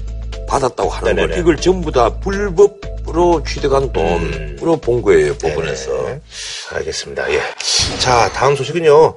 [0.48, 1.34] 받았다고 하는 네네네.
[1.36, 5.92] 걸 이걸 전부 다 불법으로 취득한 돈으로 본 거예요 법원에서.
[6.08, 6.20] 네.
[6.72, 7.32] 알겠습니다.
[7.32, 7.42] 예.
[8.00, 9.14] 자, 다음 소식은요.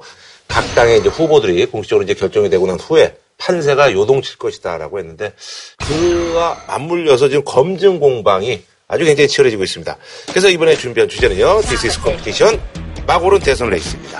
[0.47, 5.33] 각 당의 이제 후보들이 공식적으로 이제 결정이 되고 난 후에 판세가 요동칠 것이다라고 했는데
[5.79, 9.97] 그와 맞물려서 지금 검증 공방이 아주 굉장히 치열해지고 있습니다.
[10.29, 11.61] 그래서 이번에 준비한 주제는요.
[11.61, 12.61] This is competition.
[13.07, 14.19] 막오른 대선 레이스입니다.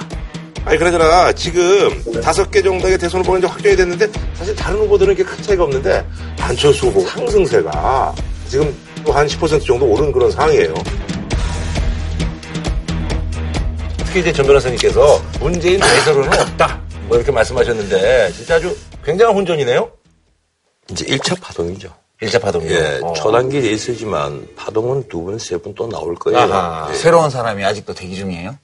[0.64, 1.32] 아니, 그러잖아.
[1.34, 5.64] 지금 다섯 개 정도의 대선 후보가 이제 확정이 됐는데 사실 다른 후보들은 이렇게 큰 차이가
[5.64, 6.06] 없는데
[6.40, 8.16] 안철수 후보 상승세가
[8.48, 10.74] 지금 또한10% 정도 오른 그런 상황이에요.
[14.06, 16.82] 특히 이제 전 변호사님께서 문재인 대세론은 없다.
[17.08, 19.92] 뭐 이렇게 말씀하셨는데 진짜 아주 굉장한 혼전이네요.
[20.92, 21.94] 이제 1차 파동이죠.
[22.22, 22.72] 1차 파동이요.
[22.72, 23.14] 예, 어.
[23.14, 26.40] 초단기 레이스지만 파동은 두 번, 세 번 또 나올 거예요.
[26.40, 26.88] 아하.
[26.92, 26.96] 예.
[26.96, 28.56] 새로운 사람이 아직도 대기 중이에요?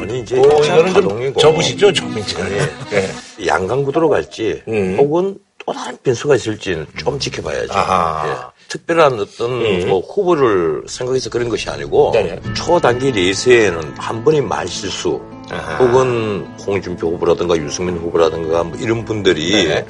[0.00, 2.40] 아니 이제 어, 1차 이거는 좀 파동이고 접으시죠, 좀 이제.
[2.42, 2.54] 아니,
[2.92, 3.46] 예.
[3.46, 4.96] 양강구도로 갈지 음.
[4.98, 7.72] 혹은 또 다른 변수가 있을지는 좀 지켜봐야죠.
[7.74, 8.28] 아하.
[8.28, 8.52] 예.
[8.68, 9.88] 특별한 어떤 음.
[9.88, 12.40] 뭐 후보를 생각해서 그런 것이 아니고 네네.
[12.54, 15.76] 초단기 레이스에는 한 번의 말실수 아하.
[15.76, 19.86] 혹은 홍준표 후보라든가 유승민 후보라든가 뭐 이런 분들이 네네.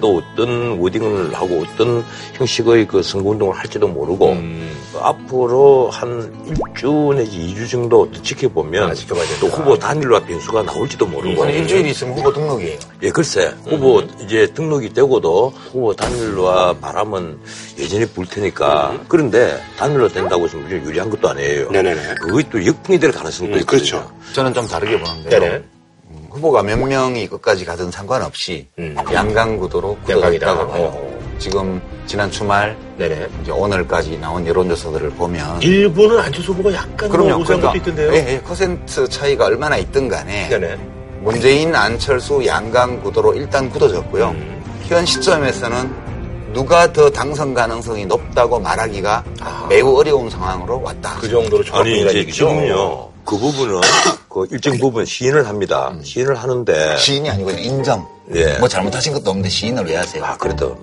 [0.00, 4.70] 또 어떤 워딩을 하고 어떤 형식의 그 선거운동을 할지도 모르고 음.
[4.92, 8.94] 그 앞으로 한 1주 내지 2주 정도 또 지켜보면 아.
[9.40, 12.78] 또 후보 단일화 변수가 나올지도 모르고 일주일 있으면 후보 등록이에요.
[13.02, 17.38] 예, 글쎄, 후보 이제 등록이 되고도 후보 단일화 바람은
[17.80, 19.00] 여전히 불 테니까.
[19.08, 21.70] 그런데 단일화 된다고 해서 무슨 유리한 것도 아니에요.
[21.70, 22.14] 네네네.
[22.20, 23.66] 그게 또 역풍이 될 가능성도 음, 있거든요.
[23.66, 24.12] 그렇죠.
[24.34, 25.40] 저는 좀 다르게 보는데요.
[25.40, 25.54] 네네.
[26.10, 28.94] 음, 후보가 몇 명이 끝까지 가든 상관없이 음.
[29.10, 30.46] 양강 구도로 양강이다.
[30.54, 30.82] 굳어졌다고 봐요.
[30.94, 31.12] 어.
[31.38, 33.28] 지금 지난 주말 네네.
[33.42, 37.42] 이제 오늘까지 나온 여론조사들을 보면 일부는 안철수 후보가 약간 뭐 그럼요.
[37.42, 38.12] 우세한 것도 있던데요.
[38.14, 40.78] 예, 예, 퍼센트 차이가 얼마나 있든 간에 네네.
[41.20, 44.28] 문재인, 안철수, 양강 구도로 일단 굳어졌고요.
[44.30, 44.62] 음.
[44.86, 49.66] 현 시점에서는 누가 더 당선 가능성이 높다고 말하기가 아.
[49.68, 51.16] 매우 어려운 상황으로 왔다.
[51.20, 52.48] 그 정도로 이제 얘기죠.
[52.48, 53.08] 지금요.
[53.24, 53.80] 그 부분은
[54.28, 55.92] 그 일정 부분 시인을 합니다.
[56.02, 56.96] 시인을 하는데.
[56.98, 58.06] 시인이 아니고 인정.
[58.34, 58.58] 예.
[58.58, 60.24] 뭐 잘못하신 것도 없는데 시인을 왜 하세요?
[60.24, 60.76] 아, 그래도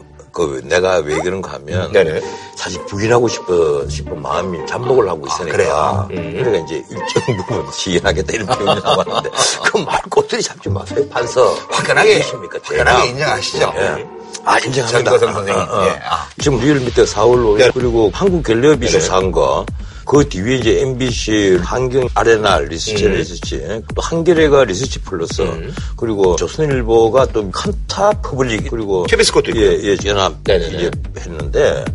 [0.48, 2.22] 그 내가 왜 그런가 하면 네네.
[2.56, 6.08] 사실 부인하고 싶어 싶은 마음이 잠복을 하고 있으니까 그래요?
[6.12, 6.34] 음.
[6.38, 9.30] 그러니까 이제 일정 부분 시인하겠다 이런 표현이 나왔는데
[9.66, 13.10] 그 말 꼬투리 잡지 마세요 판서 화끈하게, 무엇입니까, 화끈하게.
[13.10, 13.74] 인정하시죠?
[13.78, 14.08] 예.
[14.46, 15.54] 아 인정합니다 선생님.
[15.54, 15.86] 아, 아, 아.
[15.88, 16.28] 예, 아.
[16.40, 17.72] 지금 리얼 밑에 4월 5일 네.
[17.74, 18.88] 그리고 한국갤럽이 네네.
[18.92, 19.66] 수사한 거.
[20.10, 23.12] 그 뒤에 이제 MBC 환경 아레나 리서치 음.
[23.12, 25.72] 리서치 또 한겨레가 리서치 플러스 음.
[25.96, 29.66] 그리고 조선일보가 또 칸타 퍼블릭 그리고 KBS 것도 있고요.
[29.66, 30.78] 예, 예, 연합 네네네.
[30.78, 31.86] 이제 했는데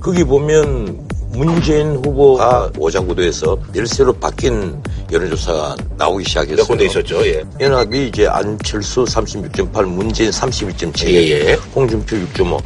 [0.00, 6.56] 거기 보면 문재인 후보가 오자구도에서 열세로 바뀐 여론조사가 나오기 시작했어요.
[6.56, 7.26] 몇 군데 있었죠.
[7.26, 7.44] 예.
[7.60, 11.52] 연합이 이제 안철수 36.8, 문재인 32.7, 예, 예.
[11.74, 12.62] 홍준표 6.5.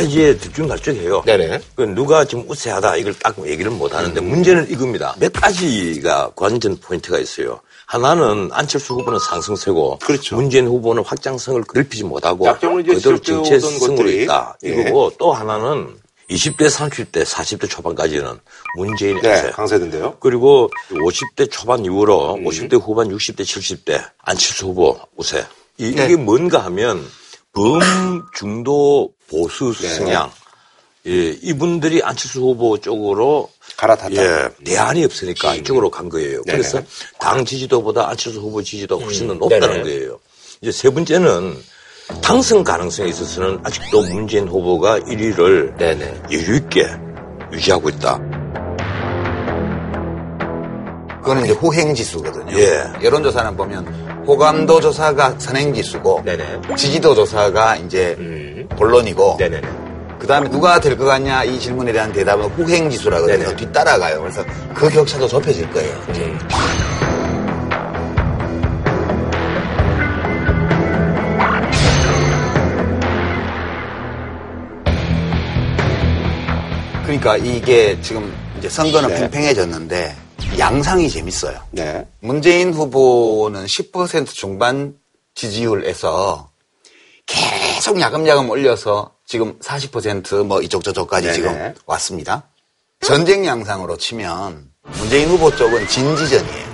[0.00, 1.22] 이제 들쭉날쭉해요.
[1.26, 1.60] 네네.
[1.74, 4.28] 그 누가 지금 우세하다 이걸 딱 얘기를 못 하는데 음.
[4.28, 5.14] 문제는 이겁니다.
[5.18, 7.60] 몇 가지가 관전 포인트가 있어요.
[7.86, 10.36] 하나는 안철수 후보는 상승세고 그렇죠.
[10.36, 14.08] 문재인 후보는 확장성을 넓히지 못하고 그대로 정체성으로.
[14.10, 14.56] 있다.
[14.64, 14.68] 예.
[14.68, 16.00] 이거고 또 하나는
[16.30, 18.38] 20대, 30대, 40대 초반까지는
[18.78, 19.50] 문재인의 네, 우세.
[19.50, 20.16] 강세던데요.
[20.20, 22.44] 그리고 50대 초반 이후로 음.
[22.44, 25.44] 50대 후반, 60대, 70대 안철수 후보 우세.
[25.78, 26.08] 이, 네.
[26.08, 27.04] 게 뭔가 하면
[27.52, 29.88] 범중도 보수 네.
[29.88, 30.30] 성향.
[31.06, 34.14] 예, 이분들이 안철수 후보 쪽으로 갈아탔다.
[34.14, 36.42] 예, 대안이 없으니까 이쪽으로 간 거예요.
[36.44, 36.58] 네네.
[36.58, 36.80] 그래서
[37.18, 39.82] 당 지지도보다 안철수 후보 지지도가 훨씬 더 높다는 네네.
[39.82, 40.20] 거예요.
[40.60, 41.58] 이제 세 번째는
[42.22, 46.22] 당선 가능성에 있어서는 아직도 문재인 후보가 1위를 네네.
[46.30, 46.86] 여유 있게
[47.52, 48.41] 유지하고 있다.
[51.22, 52.58] 그거는 이제 호행지수거든요.
[52.58, 52.82] 예.
[53.02, 53.86] 여론조사는 보면
[54.26, 56.62] 호감도 조사가 선행지수고 네네.
[56.76, 58.68] 지지도 조사가 이제 음.
[58.76, 59.60] 본론이고 네네.
[60.18, 63.38] 그다음에 누가 될 것 같냐 이 질문에 대한 대답은 호행지수라거든요.
[63.38, 63.56] 네네.
[63.56, 64.20] 뒤따라가요.
[64.20, 64.44] 그래서
[64.74, 65.92] 그 격차도 좁혀질 거예요.
[66.08, 66.14] 음.
[66.16, 67.42] 예.
[77.04, 79.20] 그러니까 이게 지금 이제 선거는 네.
[79.20, 80.14] 팽팽해졌는데
[80.58, 81.60] 양상이 재밌어요.
[81.70, 82.06] 네.
[82.20, 84.94] 문재인 후보는 10% 중반
[85.34, 86.50] 지지율에서
[87.26, 91.34] 계속 야금야금 올려서 지금 40%뭐 이쪽 저쪽까지 네네.
[91.34, 92.44] 지금 왔습니다.
[93.00, 96.72] 전쟁 양상으로 치면 문재인 후보 쪽은 진지전이에요.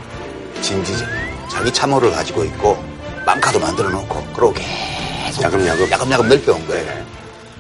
[0.63, 1.09] 진지전.
[1.51, 2.77] 자기 참호를 가지고 있고
[3.25, 5.91] 빵카도 만들어 놓고 그러고 계속 야금야금.
[5.91, 7.07] 야금야금 넓혀온 거예요.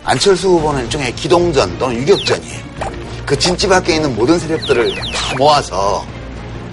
[0.04, 3.07] 안철수 후보는 일종의 기동전 또는 유격전이에요.
[3.28, 6.06] 그 진지 밖에 있는 모든 세력들을 다 모아서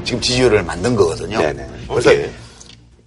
[0.05, 1.39] 지금 지지율을 만든 거거든요.
[1.39, 1.67] 네네.
[1.89, 2.29] 그래서 오케이.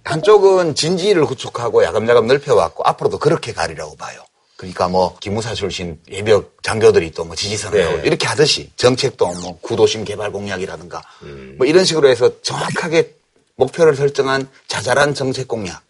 [0.03, 4.21] 한쪽은 진지를 구축하고 야금야금 넓혀왔고 앞으로도 그렇게 가리라고 봐요.
[4.55, 8.01] 그러니까 뭐 기무사 출신 예벽 장교들이 또 뭐 지지선을 네.
[8.07, 11.55] 이렇게 하듯이 정책도 뭐 구도심 개발 공약이라든가 음.
[11.57, 13.15] 뭐 이런 식으로 해서 정확하게
[13.55, 15.81] 목표를 설정한 자잘한 정책 공약.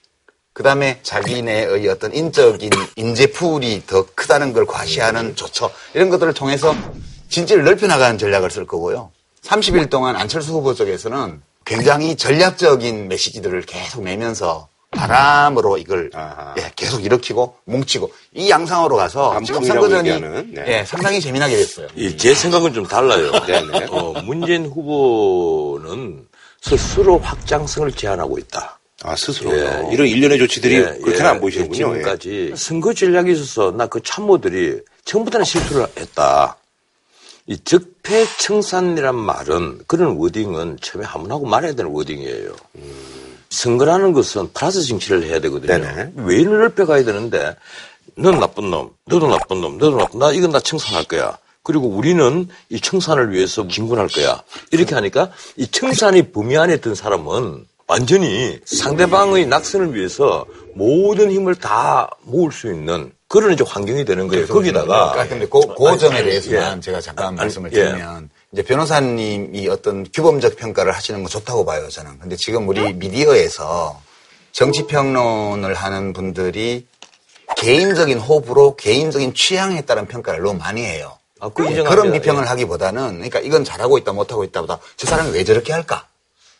[0.53, 5.69] 그 다음에 자기네의 어떤 인적인 인재풀이 더 크다는 걸 과시하는 조처.
[5.93, 6.73] 이런 것들을 통해서
[7.29, 9.11] 진지를 넓혀나가는 전략을 쓸 거고요.
[9.43, 16.09] 30일 동안 안철수 후보 쪽에서는 굉장히 전략적인 메시지들을 계속 내면서 바람으로 이걸
[16.57, 20.19] 예, 계속 일으키고 뭉치고 이 양상으로 가서 지금 선거전이
[20.51, 20.63] 네.
[20.67, 21.87] 예, 상당히 재미나게 됐어요.
[21.95, 23.31] 이제 생각은 좀 달라요.
[23.45, 23.85] 네네.
[23.91, 26.25] 어, 문재인 후보는
[26.61, 28.79] 스스로 확장성을 제한하고 있다.
[29.03, 29.91] 아, 스스로요?
[29.93, 31.89] 이런 일련의 조치들이 그렇게는 안 보이시는군요.
[31.91, 31.99] 예.
[31.99, 36.57] 지금까지 선거 전략에 있어서 나 그 참모들이 전부 다 실수를 했다.
[37.49, 42.55] 이 적폐청산이란 말은 그런 워딩은 처음에 한문하고 말해야 되는 워딩이에요.
[43.49, 45.79] 선거라는 것은 플러스 정치를 해야 되거든요.
[45.79, 46.11] 네네.
[46.15, 47.55] 외인을 넓혀가야 되는데
[48.15, 51.39] 넌 나쁜 놈, 너도 나쁜 놈, 너도 나쁜 나 이건 다 청산할 거야.
[51.63, 54.43] 그리고 우리는 이 청산을 위해서 진군할 거야.
[54.71, 60.45] 이렇게 하니까 이 청산의 범위 안에 든 사람은 완전히 상대방의 낙선을 위해서
[60.75, 64.47] 모든 힘을 다 모을 수 있는 그런 이제 환경이 되는 거예요.
[64.47, 66.81] 거기다가 그러니까 근데 그, 그 점에 대해서만 예.
[66.81, 67.75] 제가 잠깐 아니, 말씀을 예.
[67.75, 72.17] 드리면 이제 변호사님이 어떤 규범적 평가를 하시는 건 좋다고 봐요 저는.
[72.17, 74.01] 근데 지금 우리 미디어에서
[74.51, 76.87] 정치 평론을 하는 분들이
[77.55, 81.19] 개인적인 호불호, 개인적인 취향에 따른 평가를 너무 많이 해요.
[81.39, 81.89] 아, 그 인정합니다.
[81.89, 86.07] 그런 비평을 하기보다는 그러니까 이건 잘하고 있다 못하고 있다보다 저 사람이 왜 저렇게 할까?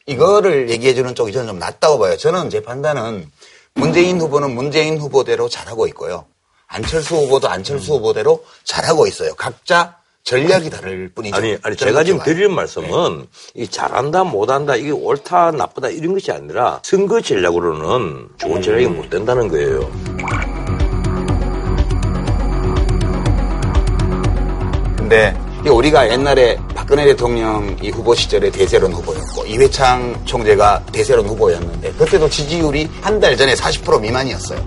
[0.06, 2.16] 이거를 얘기해주는 쪽이 저는 좀 낫다고 봐요.
[2.16, 3.28] 저는 제 판단은
[3.74, 6.26] 문재인 후보는 문재인 후보대로 잘하고 있고요.
[6.74, 7.52] 안철수 후보도 음.
[7.54, 9.34] 안철수 후보대로 잘하고 있어요.
[9.36, 11.36] 각자 전략이 다를 뿐이죠.
[11.36, 12.20] 아니, 아니, 제가 지금.
[12.24, 18.86] 드리는 말씀은, 이 잘한다, 못한다, 이게 옳다, 나쁘다, 이런 것이 아니라, 선거 전략으로는 좋은 전략이
[18.88, 19.90] 못 된다는 거예요.
[24.98, 32.30] 근데 이 우리가 옛날에 박근혜 대통령이 후보 시절에 대세론 후보였고 이회창 총재가 대세론 후보였는데 그때도
[32.30, 34.66] 지지율이 한 달 전에 40% 미만이었어요.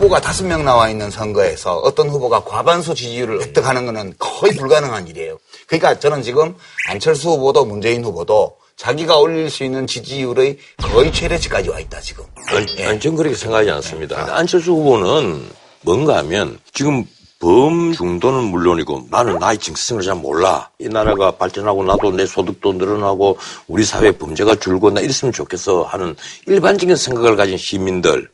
[0.00, 5.38] 후보가 다섯 명 나와 있는 선거에서 어떤 후보가 과반수 지지율을 획득하는 것은 거의 불가능한 일이에요.
[5.66, 6.54] 그러니까 저는 지금
[6.88, 12.24] 안철수 후보도 문재인 후보도 자기가 올릴 수 있는 지지율의 거의 최대치까지 와 있다 지금.
[12.48, 14.34] 아니, 아니, 전 그렇게 생각하지 않습니다.
[14.34, 15.46] 안철수 후보는
[15.82, 17.04] 뭔가 하면 지금
[17.38, 20.70] 범 중도는 물론이고 나는 나의 정체성을 잘 몰라.
[20.78, 23.36] 이 나라가 발전하고 나도 내 소득도 늘어나고
[23.68, 28.30] 우리 사회 범죄가 줄고 나 이랬으면 좋겠어 하는 일반적인 생각을 가진 시민들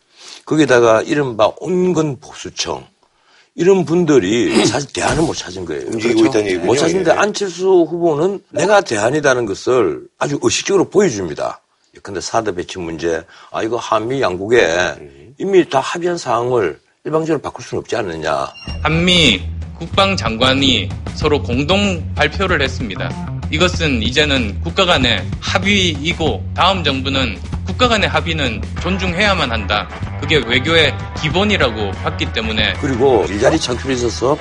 [0.47, 2.87] 거기다가 이른바 온건 보수청
[3.55, 5.81] 이런 분들이 사실 대안을 못 찾은 거예요.
[5.83, 5.95] 그렇죠?
[5.97, 6.67] 움직이고 있다는 얘기군요.
[6.67, 7.15] 못 찾은데 예.
[7.15, 11.61] 안철수 후보는 내가 대안이라는 것을 아주 의식적으로 보여줍니다.
[12.03, 17.81] 근데 사드 배치 문제, 아, 이거 한미 양국에 이미 다 합의한 사항을 일방적으로 바꿀 수는
[17.81, 18.47] 없지 않느냐.
[18.83, 19.43] 한미
[19.79, 23.41] 국방장관이 서로 공동 발표를 했습니다.
[23.51, 29.89] 이것은 이제는 국가 간의 합의이고 다음 정부는 국가 간의 합의는 존중해야만 한다.
[30.21, 34.37] 그게 외교의 기본이라고 봤기 때문에 그리고 일자리 창출에 있어서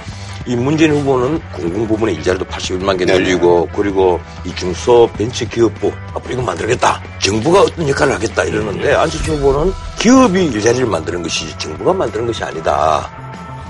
[0.48, 6.34] 이 문재인 후보는 공공 부문의 일자리도 81만 개 늘리고 그리고 이 중소 벤처 기업부 앞으로
[6.36, 7.02] 이거 만들겠다.
[7.20, 13.10] 정부가 어떤 역할을 하겠다 이러는데 안철수 후보는 기업이 일자리를 만드는 것이지 정부가 만드는 것이 아니다.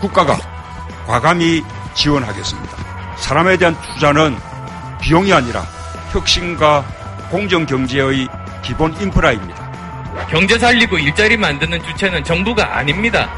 [0.02, 0.38] 국가가
[1.08, 2.78] 과감히 지원하겠습니다.
[3.18, 4.36] 사람에 대한 투자는
[5.02, 5.66] 비용이 아니라
[6.12, 6.84] 혁신과
[7.32, 8.28] 공정 경제의
[8.66, 10.26] 기본 인프라입니다.
[10.30, 13.30] 경제 살리고 일자리 만드는 주체는 정부가 아닙니다.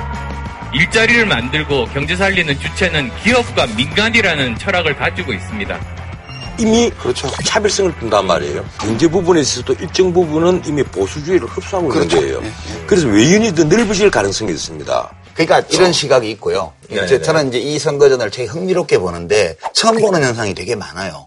[0.74, 5.80] 일자리를 만들고 경제 살리는 주체는 기업과 민간이라는 철학을 가지고 있습니다.
[6.60, 7.30] 이미 그렇죠.
[7.46, 8.66] 차별성을 둔단 말이에요.
[8.80, 12.18] 경제 부분에 있어서도 일정 부분은 이미 보수주의를 흡수하고 그렇죠.
[12.18, 12.54] 있는 거예요.
[12.88, 15.12] 그래서 외연이 더 넓어질 가능성이 있습니다.
[15.34, 16.74] 그러니까 이런 시각이 있고요.
[16.90, 17.22] 네, 이제 네.
[17.22, 21.27] 저는 이제 이 선거전을 되게 흥미롭게 보는데 처음 보는 현상이 되게 많아요.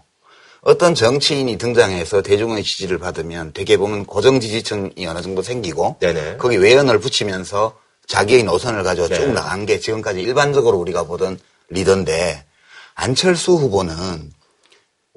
[0.63, 6.37] 어떤 정치인이 등장해서 대중의 지지를 받으면 되게 보면 고정 지지층이 어느 정도 생기고 네네.
[6.37, 9.15] 거기 외연을 붙이면서 자기의 노선을 가지고 네.
[9.15, 11.39] 쭉 나간 게 지금까지 일반적으로 우리가 보던
[11.69, 12.45] 리더인데
[12.93, 14.31] 안철수 후보는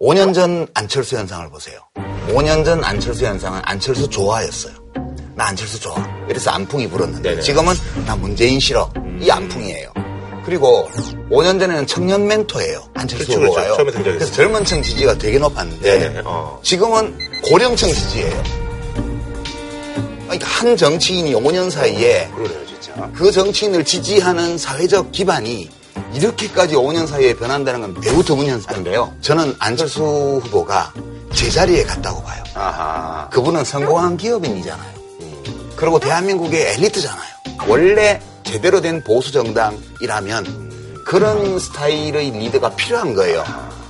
[0.01, 1.81] 5년 전 안철수 현상을 보세요.
[2.29, 4.73] 5년 전 안철수 현상은 안철수 좋아였어요.
[5.35, 5.95] 나 안철수 좋아.
[6.29, 7.43] 이래서 안풍이 불었는데 네네.
[7.43, 7.75] 지금은
[8.07, 8.91] 나 문재인 싫어.
[9.21, 9.93] 이 안풍이에요.
[10.45, 10.89] 그리고
[11.31, 12.83] 5년 전에는 청년 멘토예요.
[12.95, 13.53] 안철수 그렇죠, 그렇죠.
[13.53, 13.77] 후보가요.
[13.77, 14.19] 처음에 등장했어요.
[14.19, 16.23] 그래서 젊은 층 지지가 되게 높았는데 네네.
[16.25, 16.61] 어.
[16.63, 18.43] 지금은 고령층 지지예요.
[20.25, 23.11] 그러니까 한 정치인이 5년 사이에 그러네요, 진짜.
[23.15, 25.71] 그 정치인을 지지하는 사회적 기반이
[26.15, 29.15] 이렇게까지 5년 사이에 변한다는 건 매우 드문 현상인데요.
[29.21, 30.93] 저는 안철수 후보가
[31.33, 32.43] 제자리에 갔다고 봐요.
[32.55, 33.29] 아하.
[33.31, 34.95] 그분은 성공한 기업인이잖아요.
[35.77, 37.35] 그리고 대한민국의 엘리트잖아요.
[37.67, 43.45] 원래 제대로 된 보수 정당이라면 그런 스타일의 리더가 필요한 거예요.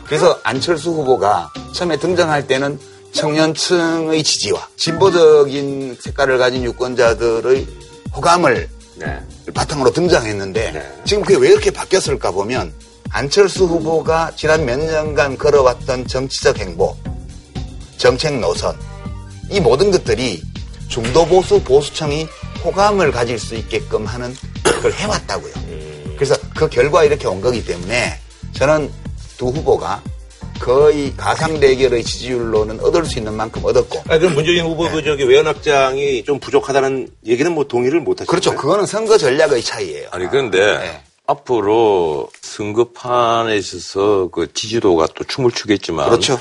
[0.07, 2.79] 그래서 안철수 후보가 처음에 등장할 때는
[3.13, 7.67] 청년층의 지지와 진보적인 색깔을 가진 유권자들의
[8.15, 9.21] 호감을 네.
[9.53, 12.73] 바탕으로 등장했는데 지금 그게 왜 이렇게 바뀌었을까 보면
[13.11, 16.97] 안철수 후보가 지난 몇 년간 걸어왔던 정치적 행보,
[17.97, 18.77] 정책 노선
[19.51, 20.43] 이 모든 것들이
[20.89, 22.27] 중도 보수 보수층이
[22.65, 24.35] 호감을 가질 수 있게끔 하는
[24.83, 25.53] 걸 해왔다고요.
[26.17, 28.19] 그래서 그 결과 이렇게 온 거기 때문에
[28.53, 28.91] 저는
[29.37, 30.03] 두 후보가
[30.61, 35.25] 거의 가상 대결의 지지율로는 얻을 수 있는 만큼 얻었고 아, 그럼 문재인 후보 그 저기
[35.25, 38.31] 외연 확장이 좀 부족하다는 얘기는 뭐 동의를 못 하시죠?
[38.31, 38.55] 그렇죠.
[38.55, 40.09] 그거는 선거 전략의 차이예요.
[40.13, 46.41] 아니 그런데 앞으로 선거판에 있어서 그 지지도가 또 춤을 추겠지만 그렇죠.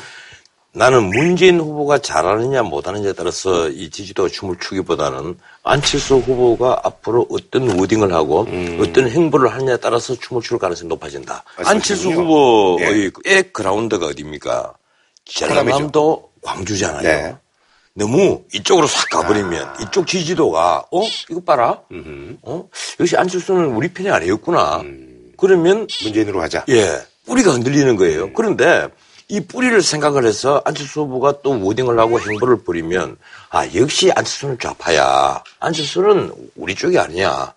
[0.73, 8.13] 나는 문재인 후보가 잘하느냐 못하느냐에 따라서 이 지지도가 춤을 추기보다는 안철수 후보가 앞으로 어떤 워딩을
[8.13, 8.45] 하고
[8.81, 11.43] 어떤 행보를 하느냐에 따라서 춤을 출 가능성이 높아진다.
[11.65, 12.11] 안철수.
[12.11, 14.73] 후보의 의 그라운드가 어디입니까?
[15.25, 17.01] 전라남도 광주잖아요.
[17.01, 17.35] 네.
[17.93, 21.01] 너무 이쪽으로 싹 가버리면 이쪽 지지도가 어?
[21.29, 21.79] 이거 봐라.
[22.41, 22.69] 어?
[22.99, 24.83] 역시 안철수는 우리 편이 아니었구나.
[25.37, 26.65] 그러면 문재인으로 가자.
[26.69, 27.01] 예.
[27.25, 28.33] 뿌리가 흔들리는 거예요.
[28.33, 28.89] 그런데
[29.29, 33.17] 이 뿌리를 생각을 해서 안철수 후보가 또 워딩을 하고 행보를 벌이면
[33.49, 37.53] 아 역시 안철수는 좌파야 안철수는 우리 쪽이 아니야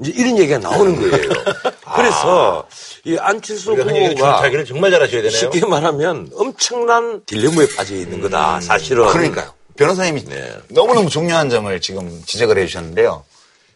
[0.00, 1.28] 이제 이런 얘기가 나오는 거예요
[1.94, 2.66] 그래서
[3.04, 5.38] 이 안철수 후보가 자기를 정말 잘하셔야 되네요.
[5.38, 9.52] 쉽게 말하면 엄청난 딜레마에 빠져 있는 거다 사실은 그러니까요.
[9.76, 10.56] 변호사님이 네.
[10.70, 13.24] 너무너무 중요한 점을 지금 지적을 해주셨는데요.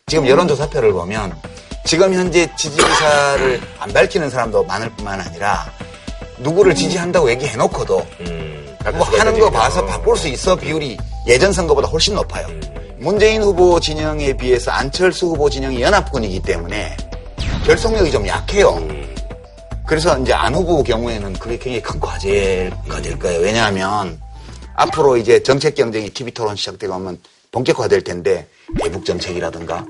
[0.06, 1.36] 지금 여론조사표를 보면
[1.84, 5.70] 지금 현재 지지 의사를 안 밝히는 사람도 많을 뿐만 아니라
[6.40, 8.06] 누구를 지지한다고 얘기해놓고도
[8.94, 12.46] 뭐 하는 거 봐서 바꿀 수 있어 비율이 예전 선거보다 훨씬 높아요.
[12.98, 16.96] 문재인 후보 진영에 비해서 안철수 후보 진영이 연합군이기 때문에
[17.64, 18.86] 결속력이 좀 약해요.
[19.86, 23.40] 그래서 이제 안 후보 경우에는 그게 굉장히 큰 과제가 될 거예요.
[23.40, 24.20] 왜냐하면
[24.74, 27.18] 앞으로 이제 정책 경쟁이 TV 토론 시작되고 하면
[27.50, 28.46] 본격화될 텐데
[28.82, 29.84] 대북 정책이라든가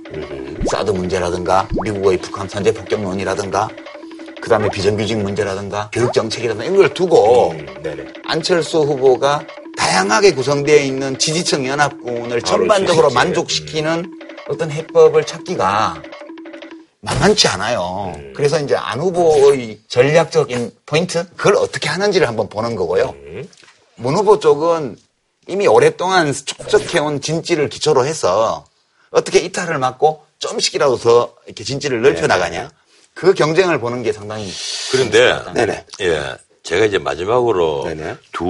[0.70, 3.68] 사드 문제라든가 미국의 북한 산재 폭격론이라든가
[4.49, 7.55] 그 다음에 비정규직 문제라든가 교육 정책이라든가 이런 걸 두고
[8.24, 9.46] 안철수 후보가
[9.76, 14.11] 다양하게 구성되어 있는 지지층 연합군을 전반적으로 만족시키는
[14.49, 16.03] 어떤 해법을 찾기가
[17.01, 18.18] 만만치 않아요.
[18.34, 23.14] 그래서 이제 안 후보의 전략적인 포인트 그걸 어떻게 하는지를 한번 보는 거고요.
[23.96, 24.96] 문 후보 쪽은
[25.46, 28.64] 이미 오랫동안 축적해온 진지를 기초로 해서
[29.11, 32.70] 어떻게 이탈을 막고 좀씩이라도 더 이렇게 진지를 넓혀 나가냐.
[33.18, 34.48] 그 경쟁을 보는 게 상당히
[34.92, 35.84] 그런데 네네.
[36.02, 36.22] 예
[36.62, 37.88] 제가 이제 마지막으로
[38.30, 38.44] 두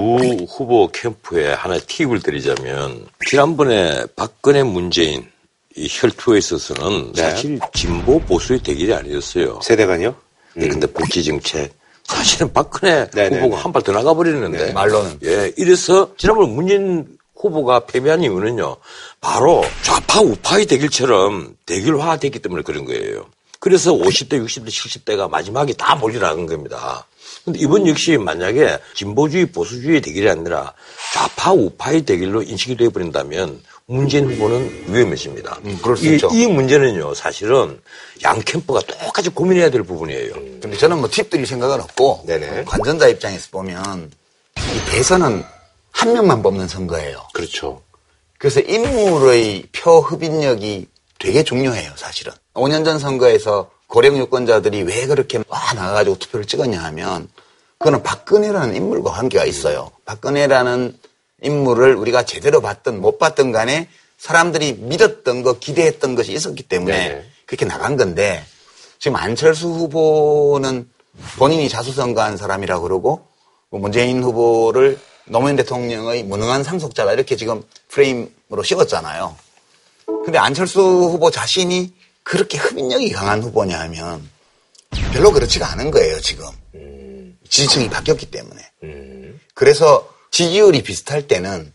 [0.47, 5.27] 후보 캠프에 하나의 팁을 드리자면 지난번에 박근혜 문재인
[5.75, 7.21] 이 혈투에 있어서는 네.
[7.31, 9.59] 사실 진보 보수의 대결이 아니었어요.
[9.63, 10.13] 세대간요?
[10.53, 11.71] 네, 근데 복지 정책
[12.03, 13.41] 사실은 박근혜 네네네.
[13.41, 15.19] 후보가 한 발 더 나가 버리는데 네, 말로는.
[15.25, 17.07] 예 이래서 지난번 문재인
[17.37, 18.75] 후보가 패배한 이유는요
[19.19, 23.25] 바로 좌파 우파의 대결처럼 대결화됐기 때문에 그런 거예요.
[23.59, 27.05] 그래서 50대, 60대, 70대가 마지막에 다 몰려나간 겁니다.
[27.43, 30.73] 근데 이번 역시 만약에 진보주의, 보수주의 대결이 아니라
[31.13, 35.59] 좌파, 우파의 대결로 인식이 되어버린다면 문재인 후보는 위험해집니다.
[35.65, 36.29] 음, 그럴 수 이, 있죠.
[36.31, 37.81] 이 문제는요, 사실은
[38.23, 40.33] 양 캠프가 똑같이 고민해야 될 부분이에요.
[40.61, 42.25] 근데 저는 뭐 팁들이 생각은 없고
[42.65, 44.11] 관전자 입장에서 보면
[44.57, 45.43] 이 대선은
[45.91, 47.27] 한 명만 뽑는 선거예요.
[47.33, 47.81] 그렇죠.
[48.37, 50.87] 그래서 인물의 표 흡인력이
[51.19, 52.33] 되게 중요해요, 사실은.
[52.53, 57.27] 5년 전 선거에서 고령 유권자들이 왜 그렇게 와 나가가지고 투표를 찍었냐 하면
[57.77, 59.91] 그거는 박근혜라는 인물과 관계가 있어요.
[60.05, 60.97] 박근혜라는
[61.41, 67.29] 인물을 우리가 제대로 봤든 못 봤든 간에 사람들이 믿었던 거, 기대했던 것이 있었기 때문에 네.
[67.45, 68.43] 그렇게 나간 건데
[68.99, 70.89] 지금 안철수 후보는
[71.37, 73.27] 본인이 자수성가한 사람이라 그러고
[73.69, 79.35] 뭐 문재인 후보를 노무현 대통령의 무능한 상속자다 이렇게 지금 프레임으로 씌웠잖아요.
[80.25, 81.93] 근데 안철수 후보 자신이
[82.23, 84.27] 그렇게 흡인력이 강한 후보냐 하면
[85.13, 86.45] 별로 그렇지가 않은 거예요, 지금.
[87.49, 88.61] 지지층이 바뀌었기 때문에.
[89.53, 91.73] 그래서 지지율이 비슷할 때는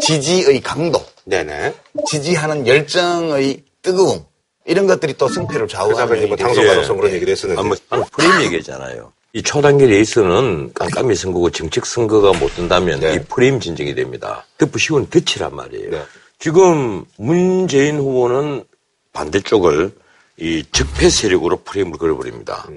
[0.00, 1.74] 지지의 강도, 네네.
[2.06, 4.24] 지지하는 열정의 뜨거움
[4.64, 6.66] 이런 것들이 또 승패를 좌우하는 이제 뭐 당선.
[6.66, 7.60] 가능성 그런 얘기를 했었는데.
[7.60, 9.12] 아, 뭐, 방 프레임 얘기했잖아요.
[9.32, 14.46] 이 초단기 레이스는 깜깜이 선거고 정책 선거가 못 된다면 이 프레임 진정이 됩니다.
[14.56, 16.06] 덮고 쉬운 덫이란 말이에요.
[16.38, 18.64] 지금 문재인 후보는
[19.12, 19.92] 반대쪽을
[20.40, 22.68] 이 적폐 세력으로 프레임을 걸어버립니다.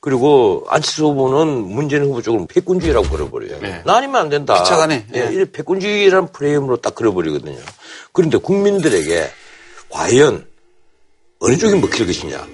[0.00, 3.82] 그리고 안철수 후보는 문재인 후보 쪽을 패권주의라고 걸어버려요.
[3.84, 4.62] 나 아니면 안 된다.
[4.62, 5.06] 피차가네.
[5.14, 7.58] 예, 이 패권주의라는 프레임으로 딱 걸어버리거든요.
[8.12, 9.28] 그런데 국민들에게
[9.90, 10.46] 과연
[11.40, 12.46] 어느 쪽이 먹힐 것이냐.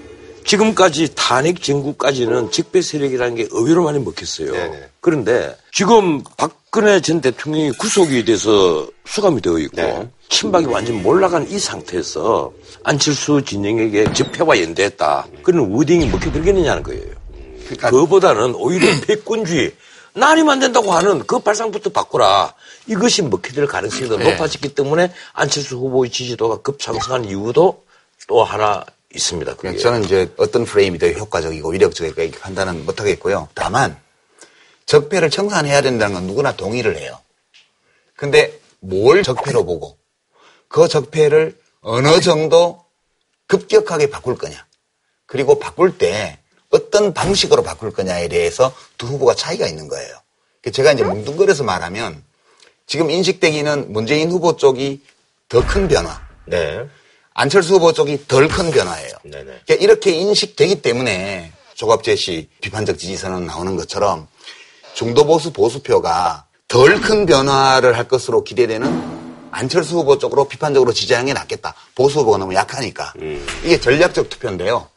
[0.47, 4.53] 지금까지 탄핵 정국까지는 적폐 세력이라는 게 의외로 많이 먹혔어요.
[5.01, 12.53] 그런데 지금 박근혜 전 대통령이 구속이 돼서 수감이 되어 있고 친박이 완전 몰락한 이 상태에서
[12.85, 15.27] 안철수 진영에게 적폐와 연대했다.
[15.43, 17.05] 그런 워딩이 먹혀들겠느냐는 거예요.
[17.79, 19.73] 그거보다는 오히려 패권주의
[20.15, 22.55] 나 아니면 안 된다고 하는 그 발상부터 바꾸라.
[22.87, 24.31] 이것이 먹혀들 가능성이 더 네.
[24.31, 27.85] 높아졌기 때문에 안철수 후보의 지지도가 급상승한 이유도
[28.29, 28.85] 또 하나
[29.17, 29.57] 있습니다.
[29.57, 29.77] 그게.
[29.77, 33.49] 저는 이제 어떤 프레임이 더 효과적이고 위력적일까 이렇게 판단은 못하겠고요.
[33.55, 33.99] 다만
[34.87, 37.19] 적폐를 청산해야 된다는 건 누구나 동의를 해요.
[38.15, 39.99] 근데 뭘 적폐로 보고
[40.69, 42.85] 그 적폐를 어느 정도
[43.49, 44.65] 급격하게 바꿀 거냐.
[45.27, 46.39] 그리고 바꿀 때
[46.71, 50.17] 어떤 방식으로 바꿀 거냐에 대해서 두 후보가 차이가 있는 거예요.
[50.73, 52.23] 제가 이제 뭉뚱그려서 말하면
[52.87, 55.03] 지금 인식되기는 문재인 후보 쪽이
[55.49, 56.21] 더 큰 변화.
[56.47, 56.89] 네.
[57.39, 59.13] 안철수 후보 쪽이 덜 큰 변화예요.
[59.23, 64.27] 그러니까 이렇게 인식되기 때문에 조갑재 씨 비판적 지지선언 나오는 것처럼
[64.95, 71.33] 중도 보수 보수표가 덜 큰 변화를 할 것으로 기대되는 안철수 후보 쪽으로 비판적으로 지지하는 게
[71.35, 71.75] 낫겠다.
[71.95, 73.13] 보수 후보가 너무 약하니까.
[73.65, 74.89] 이게 전략적 투표인데요.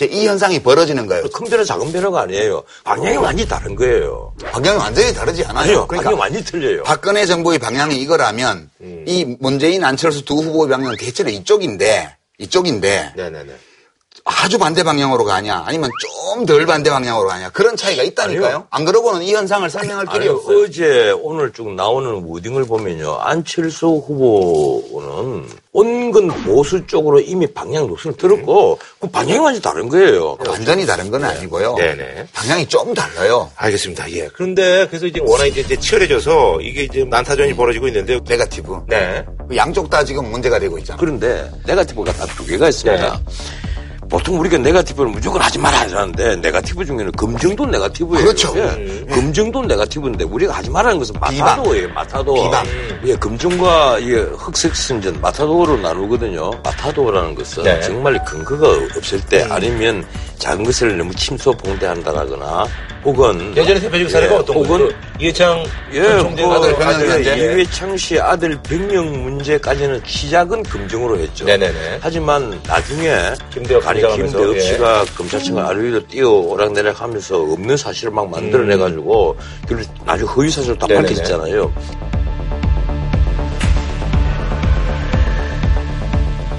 [0.00, 1.24] 이제 이 현상이 벌어지는 거예요.
[1.28, 2.62] 큰 변화, 작은 변화가 아니에요.
[2.84, 4.32] 방향이 완전히 다른 거예요.
[4.50, 5.58] 방향이 완전히 다르지 않아요.
[5.62, 6.82] 아니요, 그러니까 방향이 완전히 틀려요.
[6.84, 8.70] 박근혜 정부의 방향이 이거라면
[9.06, 13.52] 이 문재인 안철수 두 후보의 방향은 대체로 이쪽인데 이쪽인데 네네네.
[14.24, 18.46] 아주 반대 방향으로 가냐 아니면 좀 덜 반대 방향으로 가냐 그런 차이가 있다니까요.
[18.46, 18.66] 아니요.
[18.70, 20.62] 안 그러고는 이 현상을 설명할 길이 아니요, 없어요.
[20.62, 23.16] 어제 오늘 쭉 나오는 워딩을 보면요.
[23.20, 30.38] 안철수 후보는 온건 보수 쪽으로 이미 방향 노선을 들었고 그 방향이 완전히 다른 거예요.
[30.46, 31.74] 완전히 다른 건 아니고요.
[31.74, 32.28] 네네.
[32.32, 33.50] 방향이 좀 달라요.
[33.56, 34.10] 알겠습니다.
[34.12, 34.28] 예.
[34.32, 38.82] 그런데 그래서 이제 워낙 이제, 이제 치열해져서 이게 이제 난타전이 벌어지고 있는데 네가티브.
[38.88, 39.24] 네.
[39.56, 40.98] 양쪽 다 지금 문제가 되고 있잖아요.
[41.00, 43.20] 그런데 네가티브가 딱두 개가 있습니다.
[44.10, 48.24] 보통 우리가 네가티브를 무조건 하지 말아 이러는데 네가티브 중에는 검증도 네가티브예요.
[48.24, 48.52] 그렇죠.
[48.56, 48.62] 예.
[48.62, 49.06] 음.
[49.08, 51.88] 검증도 네가티브인데 우리가 하지 말라는 것은 마타도예요.
[51.90, 52.34] 마타도.
[52.34, 52.66] 비방.
[53.06, 56.50] 예, 검증과 이게 흑색선전 마타도로 나누거든요.
[56.64, 57.80] 마타도라는 것은 네.
[57.82, 60.04] 정말 근거가 없을 때 아니면
[60.40, 62.66] 작은 것을 너무 침소 봉대한다라거나
[63.04, 64.96] 혹은 예전에 대표적 사례가 어떤 혹은 거죠?
[65.20, 66.50] 이해창 예, 총재 그
[66.84, 67.36] 아들 문제.
[67.36, 71.44] 이회창 씨 아들 병역 문제까지는 시작은 검증으로 했죠.
[71.44, 71.98] 네네네.
[72.00, 73.12] 하지만 나중에
[73.52, 74.60] 김대엽 아니 김대엽 예.
[74.60, 79.36] 씨가 검찰청을 아래위로 뛰어 오락내락하면서 없는 사실을 막 만들어내가지고
[79.68, 80.88] 결국 나중에 허위 사실 다 음.
[80.88, 81.06] 네네네.
[81.08, 81.72] 밝혀졌잖아요.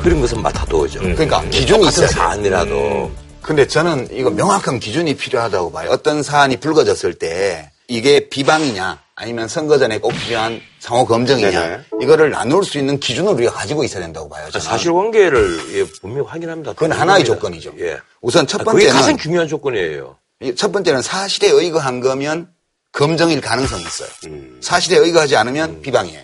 [0.03, 0.99] 그런 것은 맡아도죠.
[0.99, 2.17] 그러니까 기준이 똑같은 있어야 돼요.
[2.17, 3.11] 사안이라도
[3.41, 5.89] 근데 저는 이거 명확한 기준이 필요하다고 봐요.
[5.91, 11.83] 어떤 사안이 불거졌을 때 이게 비방이냐 아니면 선거 전에 꼭 필요한 상호 검증이냐 네네.
[12.01, 14.49] 이거를 나눌 수 있는 기준을 우리가 가지고 있어야 된다고 봐요.
[14.51, 14.63] 저는.
[14.65, 16.73] 사실관계를 예, 분명히 확인합니다.
[16.73, 17.25] 그건 하나의.
[17.25, 17.73] 조건이죠.
[17.79, 17.97] 예.
[18.21, 20.17] 우선 첫 아, 그게 가장 번째는 중요한 조건이에요.
[20.41, 22.49] 이첫 번째는 사실에 의거한 거면
[22.93, 24.09] 검증일 가능성이 있어요.
[24.25, 24.57] 음.
[24.61, 26.21] 사실에 의거하지 않으면 비방이에요.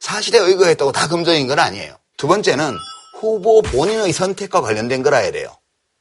[0.00, 1.96] 사실에 의거했다고 다 검증인 건 아니에요.
[2.16, 2.74] 두 번째는
[3.18, 5.48] 후보 본인의 선택과 관련된 거라야 돼요.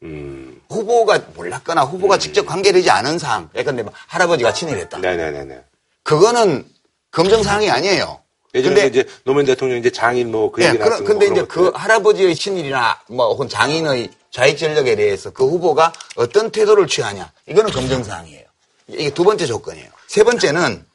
[0.04, 0.62] 음.
[0.70, 3.50] 후보가 몰랐거나 후보가 직접 관계되지 않은 사항.
[3.56, 4.98] 예컨대 뭐 할아버지가 친일했다.
[5.00, 5.62] 네네네네.
[6.04, 6.66] 그거는
[7.12, 8.20] 검증 사항이 아니에요.
[8.56, 11.46] 예전에 근데 이제 노무현 대통령 이제 장인 뭐그 예, 얘기 그런- 나왔던 근데 거 이제
[11.46, 11.72] 그.
[11.74, 17.32] 할아버지의 친일이나 뭐 혹은 장인의 좌익 전력에 대해서 그 후보가 어떤 태도를 취하냐.
[17.48, 18.46] 이거는 검증 사항이에요.
[18.90, 19.90] 이게 두 번째 조건이에요.
[20.08, 20.86] 세 번째는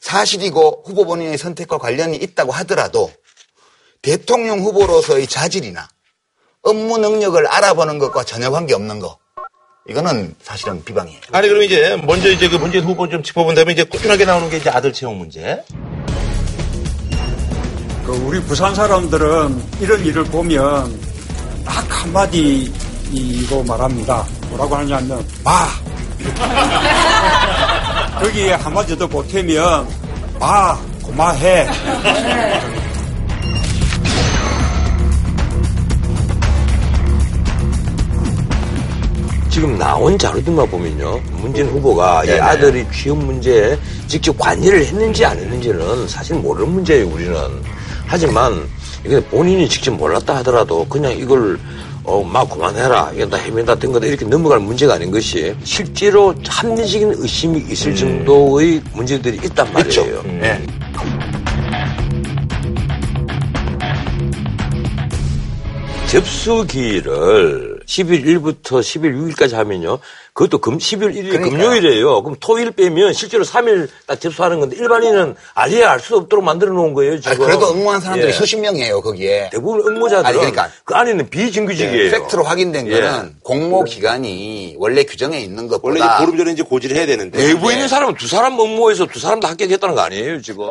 [0.00, 3.10] 사실이고 후보 본인의 선택과 관련이 있다고 하더라도
[4.02, 5.88] 대통령 후보로서의 자질이나
[6.64, 9.18] 업무 능력을 알아보는 것과 전혀 관계 없는 거.
[9.88, 11.20] 이거는 사실은 비방이에요.
[11.32, 14.70] 아니 그럼 이제 먼저 이제 그 문재인 후보 좀 짚어본다면 이제 꾸준하게 나오는 게 이제
[14.70, 15.62] 아들 채용 문제.
[18.06, 21.00] 그 우리 부산 사람들은 이런 일을 보면
[21.66, 22.72] 딱 한마디
[23.12, 24.24] 이거 말합니다.
[24.48, 25.68] 뭐라고 하냐면 봐.
[28.20, 29.86] 거기에 한마디 더 보태면
[30.40, 31.66] 아 고마해.
[39.54, 41.20] 지금 나온 자료들만 보면요.
[41.40, 42.40] 문재인 후보가 이 네네.
[42.40, 43.78] 아들이 취업 문제에
[44.08, 47.36] 직접 관여를 했는지 안 했는지는 사실 모르는 문제예요, 우리는.
[48.04, 48.68] 하지만
[49.06, 51.56] 이게 본인이 직접 몰랐다 하더라도 그냥 이걸
[52.02, 53.12] 어, 막 그만해라.
[53.14, 54.06] 이게 다 헤맨다 된 거다.
[54.06, 60.20] 이렇게 넘어갈 문제가 아닌 것이 실제로 합리적인 의심이 있을 정도의 문제들이 있단 말이에요.
[60.42, 60.66] 예.
[66.08, 69.98] 접수기를 10일 1일부터 10일 6일까지 하면요.
[70.32, 71.50] 그것도 금, 10일 1일 그러니까요.
[71.50, 72.22] 금요일이에요.
[72.22, 77.20] 그럼 토일 빼면 실제로 3일 딱 접수하는 건데 일반인은 알리야 알수 없도록 만들어 놓은 거예요.
[77.20, 77.30] 지금.
[77.36, 78.32] 아니, 그래도 응모한 사람들이 예.
[78.32, 79.50] 수십 명이에요, 거기에.
[79.52, 80.70] 대부분 응모자들은 아니, 그러니까.
[80.84, 82.10] 그 안에는 비정규직이에요.
[82.10, 83.00] 팩트로 확인된 예.
[83.00, 87.38] 거는 공모 기간이 원래 규정에 있는 것보다 원래 보름 전에 이제 고지를 해야 되는데.
[87.38, 90.66] 내부에 있는 사람은 두 사람 응모해서 두 사람 다 합격했다는 거 아니에요, 지금.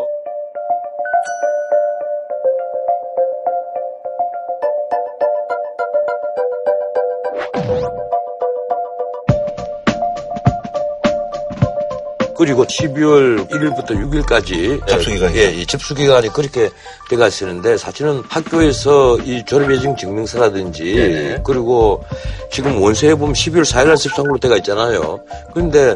[12.35, 15.39] 그리고 12월 1일부터 6일까지 접수기간이요?
[15.39, 16.69] 예, 이 접수기간이 그렇게
[17.09, 21.41] 돼가 있었는데 사실은 학교에서 이 졸업예정 증명서라든지 네네.
[21.43, 22.03] 그리고
[22.51, 25.19] 지금 원서에 보면 12월 4일날 접수한 걸로 돼가 있잖아요.
[25.53, 25.95] 그런데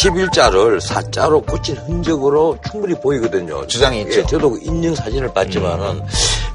[0.00, 3.66] 10일자를 사자로 고친 흔적으로 충분히 보이거든요.
[3.66, 4.20] 주장이 있죠.
[4.20, 6.02] 예, 저도 그 인증 사진을 봤지만은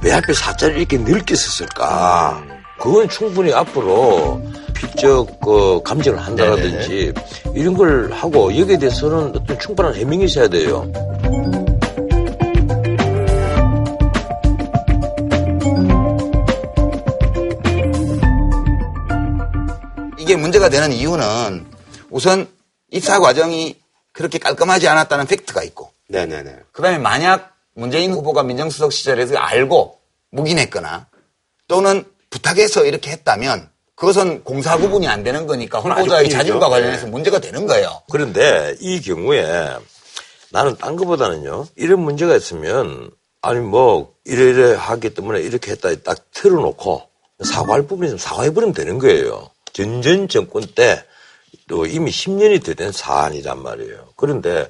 [0.03, 2.52] 왜 하필 사자를 이렇게 넓게 썼을까?
[2.83, 4.41] 그건 충분히 앞으로
[4.73, 7.13] 피적 그 감정을 한다라든지
[7.55, 10.91] 이런 걸 하고 여기에 대해서는 어떤 충분한 해명이 있어야 돼요.
[20.19, 21.65] 이게 문제가 되는 이유는
[22.09, 22.49] 우선
[22.91, 23.77] 입사 과정이
[24.11, 26.57] 그렇게 깔끔하지 않았다는 팩트가 있고 네네네.
[26.73, 29.99] 그 다음에 만약 문재인 후보가 민정수석 시절에서 알고
[30.31, 31.07] 묵인했거나
[31.69, 32.03] 또는
[32.33, 36.69] 부탁해서 이렇게 했다면 그것은 공사 구분이 안 되는 거니까 후보자의 아주 자질과 큰일이죠.
[36.71, 37.11] 관련해서 네.
[37.11, 38.01] 문제가 되는 거예요.
[38.11, 39.77] 그런데 이 경우에
[40.49, 43.11] 나는 딴 것보다는요, 이런 문제가 있으면,
[43.41, 47.03] 아니 뭐, 이래이래 하기 때문에 이렇게 했다 딱 틀어놓고,
[47.43, 49.49] 사과할 부분이 있으면 사과해버리면 되는 거예요.
[49.73, 51.03] 전전 정권 때,
[51.67, 54.09] 또 이미 10년이 더 된 사안이란 말이에요.
[54.15, 54.67] 그런데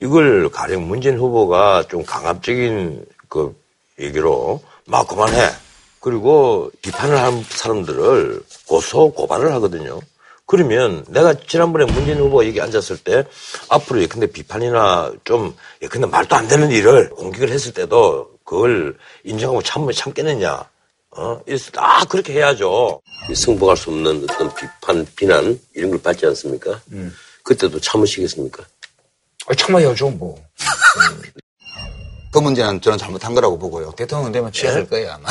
[0.00, 3.54] 이걸 가령 문재인 후보가 좀 강압적인 그
[3.98, 5.65] 얘기로 막 그만해.
[6.06, 9.98] 그리고 비판을 한 사람들을 고소, 고발을 하거든요.
[10.46, 13.24] 그러면 내가 지난번에 문재인 후보가 여기 앉았을 때
[13.68, 19.90] 앞으로 예컨대 비판이나 좀 예컨대 말도 안 되는 일을 공격을 했을 때도 그걸 인정하고 참,
[19.90, 20.70] 참겠느냐.
[21.10, 21.40] 어?
[21.44, 23.00] 이랬을 때, 아, 그렇게 해야죠.
[23.34, 26.80] 승복할 수 없는 어떤 비판, 비난 이런 걸 받지 않습니까?
[27.42, 28.62] 그때도 참으시겠습니까?
[29.48, 30.40] 아, 참아야죠, 뭐.
[32.36, 33.92] 그 문제는 저는 잘못한 거라고 보고요.
[33.96, 35.26] 대통령 되면 취하할 거예요, 아마.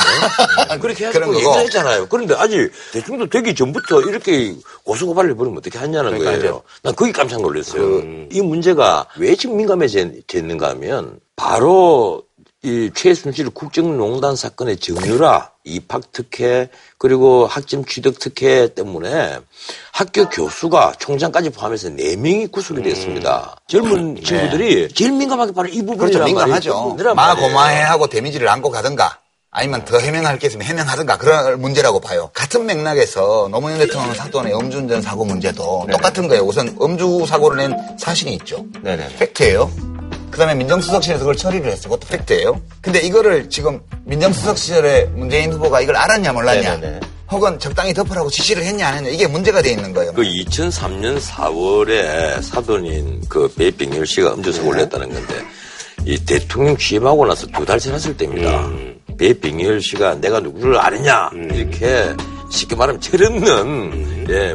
[0.68, 1.38] 아, 그렇게 하고 그런 거고.
[1.38, 2.08] 얘기를 했잖아요.
[2.08, 6.62] 그런데 아직 대통령도 되기 전부터 이렇게 고소고발을 해버리면 어떻게 하냐는 그러니까 거예요.
[6.82, 8.02] 난 그게 깜짝 놀랐어요.
[8.32, 12.24] 이 문제가 왜 지금 민감해졌는가 하면 바로
[12.64, 19.38] 이 최순실 국정농단 사건의 정유라, 입학 특혜, 그리고 학점 취득 특혜 때문에
[19.92, 23.56] 학교 교수가 총장까지 포함해서 네명이 구속이 됐습니다.
[23.68, 26.24] 젊은 친구들이 제일 민감하게 바로 이 부분이란 그렇죠.
[26.24, 26.70] 민감하죠.
[26.70, 27.48] 이 부분이란 마 말이에요.
[27.48, 29.18] 고마해 하고 데미지를 안고 가든가
[29.50, 32.30] 아니면 더 해명할 게 있으면 해명하든가 그런 문제라고 봐요.
[32.34, 36.42] 같은 맥락에서 노무현 대통령 사건 의 음주운전 사고 문제도 똑같은 거예요.
[36.42, 38.66] 우선 음주 사고를 낸 사실이 있죠.
[38.82, 39.16] 네네.
[39.16, 39.95] 팩트예요.
[40.36, 41.84] 그 다음에 민정수석실에서 그걸 처리를 했어요.
[41.94, 42.60] 그것도 팩트예요.
[42.82, 47.00] 근데 이거를 지금 민정수석 시절에 문재인 후보가 이걸 알았냐 몰랐냐 네네네.
[47.30, 50.12] 혹은 적당히 덮으라고 지시를 했냐 안 했냐 이게 문제가 돼 있는 거예요.
[50.12, 55.34] 그 2003년 4월에 사돈인 그 배병열 씨가 음주사고를 냈다는 건데
[56.04, 58.68] 이 대통령 취임하고 나서 두 달 지났을 때입니다.
[59.16, 62.14] 배병열 씨가 내가 누구를 아느냐 이렇게
[62.50, 64.54] 쉽게 말하면 철없는 예,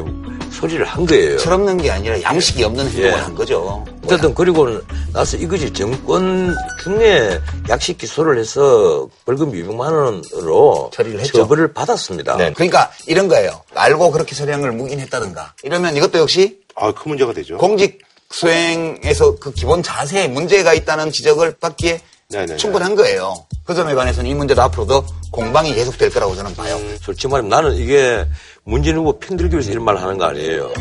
[0.52, 1.38] 소리를 한 거예요.
[1.38, 3.12] 철없는 게 아니라 양식이 없는 행동을 예.
[3.14, 3.84] 한 거죠.
[4.04, 4.80] 어쨌든 그리고
[5.12, 11.38] 나서 이것이 정권 중에 약식 기소를 해서 벌금 200만 원으로 처리를 했죠.
[11.38, 12.36] 처벌을 받았습니다.
[12.54, 13.62] 그러니까 이런 거예요.
[13.74, 15.54] 알고 그렇게 서량을 묵인했다든가.
[15.62, 17.58] 이러면 이것도 역시 아, 큰 문제가 되죠.
[17.58, 18.00] 공직
[18.30, 22.00] 수행에서 그 기본 자세에 문제가 있다는 지적을 받기에
[22.30, 22.56] 네네네.
[22.56, 23.34] 충분한 거예요.
[23.64, 26.78] 그 점에 관해서는 이 문제도 앞으로도 공방이 계속될 거라고 저는 봐요.
[27.00, 28.26] 솔직히 말하면 나는 이게
[28.64, 30.72] 문재인 후보 편들기 위해서 이런 말을 하는 거 아니에요.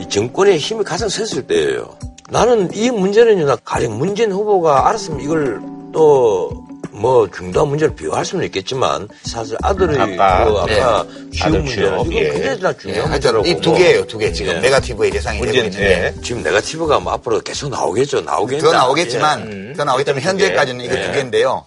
[0.00, 1.96] 이 정권의 힘이 가장 셌을 때예요.
[2.32, 5.60] 나는 이 문제는요, 나 가령 문재인 후보가 알았으면 이걸
[5.92, 6.62] 또
[6.92, 11.06] 뭐 중도한 문제를 비교할 수는 있겠지만 사실 아들의 아까, 그 아까
[11.40, 12.30] 아들 문제는 이건 예.
[12.30, 13.46] 굉장히 예, 중요한 하여튼 문제라고.
[13.46, 13.78] 이두 뭐.
[13.78, 14.32] 개예요, 두 개.
[14.32, 14.60] 지금 예.
[14.60, 16.14] 네가티브의 되고 문제는, 있는데.
[16.22, 18.20] 지금 네가티브가 뭐 앞으로 계속 나오겠죠.
[18.20, 18.66] 나오겠죠.
[18.66, 20.20] 더 나오겠지만, 더 나오겠지만 일단 두 개.
[20.20, 21.02] 현재까지는 이거 예.
[21.06, 21.66] 두 개인데요.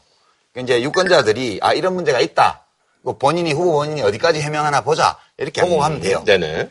[0.57, 2.65] 이제 유권자들이 아 이런 문제가 있다.
[3.01, 6.23] 뭐 본인이 후보 본인이 어디까지 해명하나 보자 이렇게 보고하면 돼요.
[6.25, 6.69] 네네.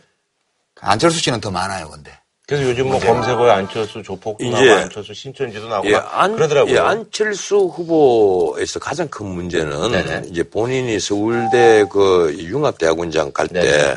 [0.81, 2.13] 안철수 씨는 더 많아요, 근데.
[2.47, 6.75] 그래서 요즘 뭐 검색어에 안철수 조폭도 이제- 나오고 안철수 신천지도 나오고 예, 막 안, 그러더라고요.
[6.75, 10.23] 예, 안철수 후보에서 가장 큰 문제는 네네.
[10.29, 13.97] 이제 본인이 서울대 그 융합대학원장 갈 때.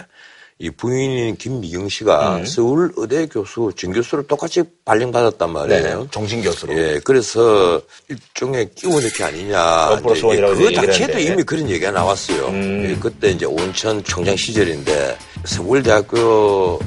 [0.60, 2.46] 이 부인인 김미경 씨가 음.
[2.46, 6.02] 서울 의대 교수, 정교수를 똑같이 발령받았단 말이에요.
[6.02, 6.76] 네, 종신 교수로.
[6.76, 7.80] 예, 그래서
[8.10, 9.90] 일종의 끼워 넣기 아니냐.
[9.90, 11.20] 원 플러스 원이라고 그 자체도.
[11.20, 12.48] 이미 그런 얘기가 나왔어요.
[12.48, 12.90] 음.
[12.90, 16.80] 예, 그때 이제 온천 총장 시절인데 서울대학교에서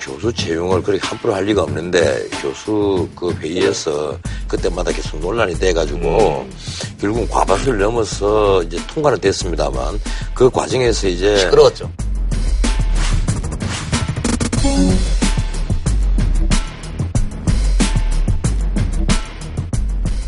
[0.00, 4.16] 교수 채용을 그렇게 함부로 할 리가 없는데 교수 그 회의에서
[4.46, 6.46] 그때마다 계속 논란이 돼가지고
[7.00, 10.00] 결국 과반수를 넘어서 이제 통과는 됐습니다만
[10.34, 11.90] 그 과정에서 이제 시끄러웠죠.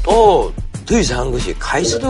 [0.05, 0.53] 또
[0.89, 2.01] 더 이상한 것이 카이스트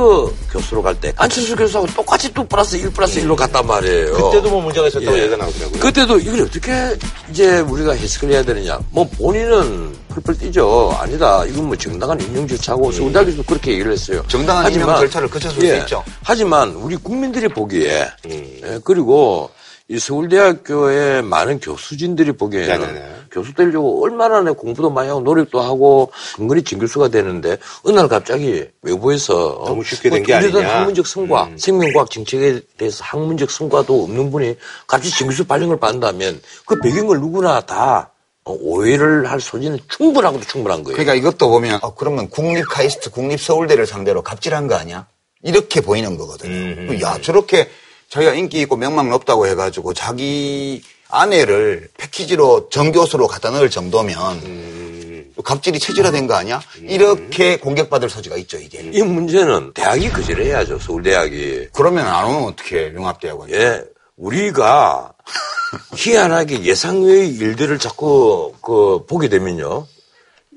[0.52, 4.12] 교수로 갈 때 안철수 교수하고 똑같이 2 플러스 1 플러스 1로 갔단 말이에요.
[4.12, 5.22] 그때도 뭐 문제가 있었다고 예.
[5.22, 5.80] 얘기가 나오더라고요.
[5.80, 6.96] 그때도 이걸 어떻게
[7.30, 8.78] 이제 우리가 해석을 해야 되느냐.
[8.90, 10.96] 뭐 본인은 펄펄 뛰죠.
[11.00, 11.44] 아니다.
[11.44, 14.20] 이건 뭐 정당한 임명 절차고 서울대학에서 그렇게 얘기를 했어요.
[14.20, 14.28] 음.
[14.28, 16.04] 정당한 임명 절차를 거쳤을 수 있죠.
[16.22, 18.58] 하지만 우리 국민들이 보기에 음.
[18.64, 19.50] 예, 그리고
[19.90, 23.14] 이 서울대학교의 많은 교수진들이 보기에는 네네네.
[23.30, 28.66] 교수 되려고 얼마나 내 공부도 많이 하고 노력도 하고 은근히 진교수가 되는데 어느 날 갑자기
[28.82, 30.74] 외부에서 너무 쉽게 뭐 된게 이러던 아니냐.
[30.74, 30.78] 음.
[30.80, 37.18] 학문적 성과, 생명과학 정책에 대해서 학문적 성과도 없는 분이 갑자기 진교수 발령을 받는다면 그 배경을
[37.20, 38.10] 누구나 다
[38.44, 40.96] 어, 오해를 할 소지는 충분하고도 충분한 거예요.
[40.96, 45.06] 그러니까 이것도 보면 어, 그러면 국립 카이스트, 국립 서울대를 상대로 갑질한 거 아니야?
[45.42, 46.52] 이렇게 보이는 거거든요.
[46.52, 47.70] 음, 야 저렇게
[48.10, 55.32] 자기가 인기 있고 명망 높다고 해가지고 자기 아내를 패키지로 정교수로 갖다 넣을 정도면 음.
[55.44, 56.60] 갑질이 체질화된 거 아니야?
[56.82, 58.80] 이렇게 공격받을 소지가 있죠 이게.
[58.92, 60.78] 이 문제는 대학이 거절해야죠.
[60.80, 61.68] 서울대학이.
[61.72, 63.50] 그러면 안 오면 어떻게 융합대학원?
[63.50, 63.82] 예,
[64.16, 65.12] 우리가
[65.94, 69.86] 희한하게 예상 외의 일들을 자꾸 그 보게 되면요.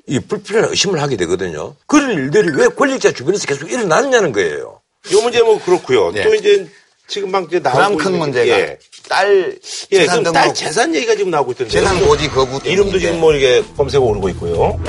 [0.08, 1.76] 이 불필요한 의심을 하게 되거든요.
[1.86, 4.82] 그런 일들이 왜 권력자 주변에서 계속 일어나느냐는 거예요.
[5.12, 6.12] 이 문제 뭐 그렇고요.
[6.16, 6.24] 예.
[6.24, 6.68] 또 이제
[7.12, 8.78] 지금 막 이제 나오고 가장 큰 있는 문제가 예.
[9.10, 9.60] 딸
[9.92, 11.70] 예, 재산 그럼 등록 딸 재산 얘기가 지금 나오고 있던데.
[11.70, 14.80] 재산 고지 거부 때문에 이름도 지금 뭐 이게 검색어 오르고 있고요.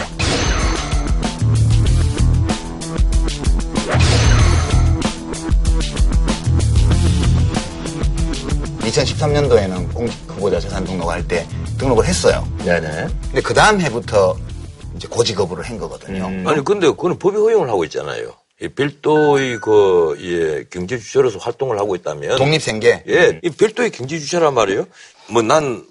[8.83, 11.45] 2013년도에는 공직 후보자 재산 등록할 때
[11.79, 12.47] 등록을 했어요.
[12.65, 13.09] 네네.
[13.23, 14.37] 근데 그 다음 해부터
[14.95, 16.27] 이제 고지 거부를 한 거거든요.
[16.49, 18.42] 아니, 근데 그거는 법이 허용을 하고 있잖아요.
[18.63, 22.37] 이 별도의 그, 예, 경제주체로서 활동을 하고 있다면.
[22.37, 23.05] 독립생계.
[23.09, 24.87] 예, 이 별도의 경제주체란 말이에요.
[25.31, 25.85] 뭐 난,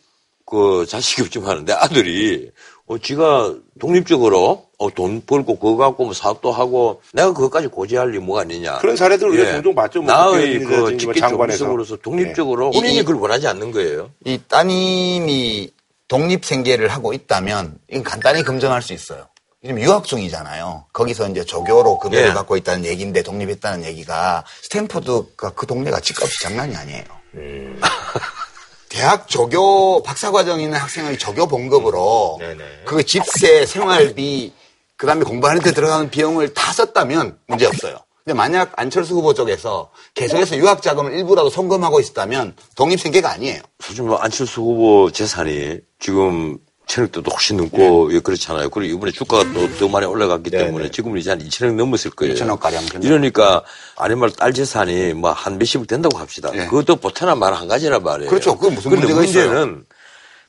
[0.46, 2.50] 그, 자식이 없지만 내 아들이,
[2.88, 8.20] 어, 지가 독립적으로, 어, 돈 벌고, 그거 갖고 뭐 사업도 하고, 내가 그것까지 고지할 리
[8.20, 8.78] 뭐가 있느냐.
[8.80, 10.02] 그런 사례들 우리가 종종 봤죠.
[10.02, 11.58] 뭐 나의 그 국회의원이라든지 직계 뭐 장관에서.
[11.58, 12.80] 정비석으로서 독립적으로 예.
[12.80, 14.12] 본인이 이- 그걸 원하지 않는 거예요.
[14.26, 15.72] 이 따님이
[16.08, 19.28] 독립생계를 하고 있다면 이건 간단히 검증할 수 있어요.
[19.62, 20.86] 지금 유학 중이잖아요.
[20.92, 22.34] 거기서 이제 조교로 급여를 예.
[22.34, 27.04] 받고 있다는 얘기인데 독립했다는 얘기가 스탠포드가 그 동네가 집값이 장난이 아니에요.
[28.90, 32.40] 대학 조교 박사과정 있는 학생의 조교 봉급으로
[32.86, 34.52] 그 집세, 생활비,
[34.98, 38.00] 그 다음에 공부하는 데 들어가는 비용을 다 썼다면 문제 없어요.
[38.26, 43.62] 근데 만약 안철수 후보 쪽에서 계속해서 유학 자금을 일부라도 송금하고 있었다면 독립 생계가 아니에요.
[43.80, 46.58] 솔직히 뭐 안철수 후보 재산이 지금
[46.92, 48.70] 천억대도 훨씬 넘고 예, 그렇잖아요.
[48.70, 52.34] 그리고 이번에 주가가 또 더 많이 올라갔기 때문에 지금은 이제 한 2천억 넘었을 거예요.
[52.36, 52.84] 2천억 가량.
[53.02, 53.64] 이러니까
[53.96, 56.52] 아니 말 딸 재산이 뭐 한 몇십억 된다고 합시다.
[56.68, 58.26] 그것도 보태나 말 한 가지란 말이에요.
[58.26, 58.30] 예.
[58.30, 58.58] 그렇죠.
[58.58, 59.82] 그건 무슨 문제가 있어요?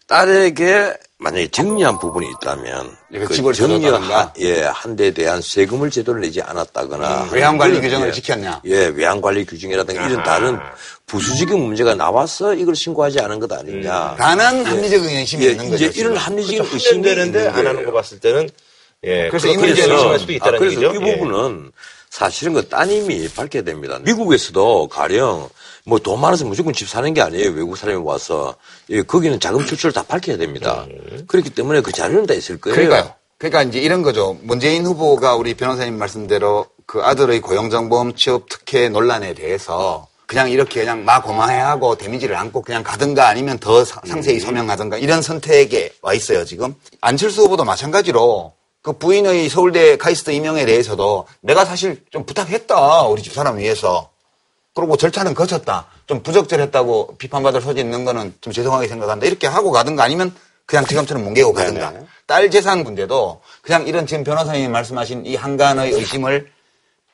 [0.06, 4.18] 딸에게 만약에 정리한 부분이 있다면 그그 집을 정리한 사줬다든가?
[4.18, 8.62] 한, 예, 한대 대한 세금을 제대로 내지 않았다거나 음, 외환관리 규정을 예, 지켰냐?
[8.64, 10.58] 예, 외환관리 규정이라든가 이런 다른
[11.06, 14.16] 부수적인 문제가 나와서 이걸 신고하지 않은 것 아니냐.
[14.18, 15.84] 라는 합리적 의심이 예, 있는 거죠.
[15.84, 16.00] 이제.
[16.00, 16.74] 이런 합리적인 그렇죠.
[16.74, 17.84] 의심이 되는데 안 하는.
[17.84, 18.48] 거 봤을 때는
[19.04, 19.28] 예.
[19.28, 21.04] 그래서 이 문제는 의심할 수도 있다는 아, 그래서 얘기죠.
[21.04, 21.16] 이 예.
[21.18, 21.72] 부분은
[22.10, 23.98] 사실은 그 따님이 밝혀야 됩니다.
[24.02, 25.48] 미국에서도 가령
[25.84, 27.50] 뭐 돈 많아서 무조건 집 사는 게 아니에요.
[27.50, 28.54] 외국 사람이 와서.
[28.90, 30.86] 예, 거기는 자금 출처를 다 밝혀야 됩니다.
[31.26, 32.74] 그렇기 때문에 그 자료는 다 있을 거예요.
[32.76, 33.14] 그러니까요.
[33.38, 34.36] 그러니까 이제 이런 거죠.
[34.42, 41.04] 문재인 후보가 우리 변호사님 말씀대로 그 아들의 고용정보험 취업 특혜 논란에 대해서 그냥 이렇게 그냥
[41.04, 46.74] 마고마해하고 데미지를 안고 그냥 가든가 아니면 더 사- 상세히 소명하든가 이런 선택에 와 있어요 지금.
[47.00, 48.52] 안철수 후보도 마찬가지로
[48.82, 53.02] 그 부인의 서울대 카이스트 임용에 대해서도 내가 사실 좀 부탁했다.
[53.08, 54.10] 우리 집사람 위해서.
[54.74, 55.86] 그리고 절차는 거쳤다.
[56.06, 59.26] 좀 부적절했다고 비판받을 소지 있는 거는 좀 죄송하게 생각한다.
[59.26, 60.34] 이렇게 하고 가든가 아니면
[60.66, 61.92] 그냥 지금처럼 뭉개고 가든가.
[62.26, 66.50] 딸 재산 문제도 그냥 이런 지금 변호사님이 말씀하신 이 한간의 의심을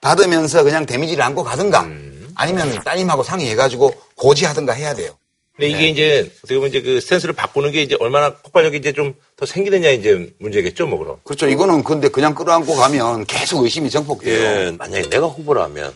[0.01, 1.89] 받으면서 그냥 데미지를 안고 가든가
[2.37, 5.13] 아니면 따님하고 상의해가지고 고지하든가 해야 돼요.
[5.57, 9.15] 근데 이게 이제 어떻게 보면 이제 그 스탠스를 바꾸는 게 이제 얼마나 폭발력이 이제 좀
[9.39, 11.21] 더 생기느냐 이제 문제겠죠, 뭐 그럼.
[11.23, 11.49] 그렇죠.
[11.49, 14.35] 이거는 근데 그냥 끌어안고 가면 계속 의심이 정폭돼요.
[14.35, 15.95] 예, 만약에 내가 후보라면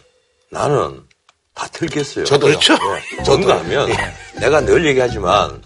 [0.48, 1.02] 나는
[1.55, 2.24] 다 틀겠어요.
[2.24, 2.53] 저도요.
[2.59, 2.74] 그렇죠.
[2.74, 3.22] 예.
[3.26, 3.90] 뭔가 하면
[4.40, 5.61] 내가 늘 얘기하지만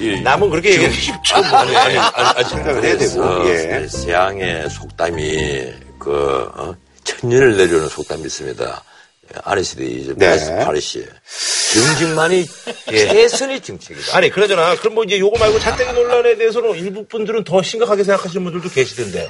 [0.00, 1.36] 이 남은 그렇게 지금- 얘기하기 쉽죠.
[1.36, 3.86] 아니, 아니, 생각을 해야 되고, 예.
[3.86, 6.74] 서양의 속담이 그 어?
[7.04, 8.82] 천년을 내려오는 속담이 있습니다.
[10.00, 10.64] 이제 네.
[10.64, 11.06] 파리시
[11.74, 12.46] 정직만이
[12.92, 12.96] 예.
[12.96, 14.16] 최선의 정책이다.
[14.16, 14.76] 아니, 그러잖아.
[14.76, 19.28] 그럼 뭐 이제 요거 말고 잔떼기 논란에 대해서는 일부 분들은 더 심각하게 생각하시는 분들도 계시던데.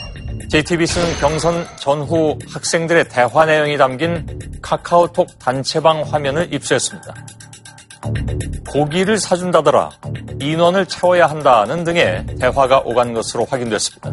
[0.51, 7.15] JTBC는 경선 전후 학생들의 대화 내용이 담긴 카카오톡 단체방 화면을 입수했습니다.
[8.69, 9.91] 고기를 사준다더라,
[10.41, 14.13] 인원을 채워야 한다는 등의 대화가 오간 것으로 확인됐습니다.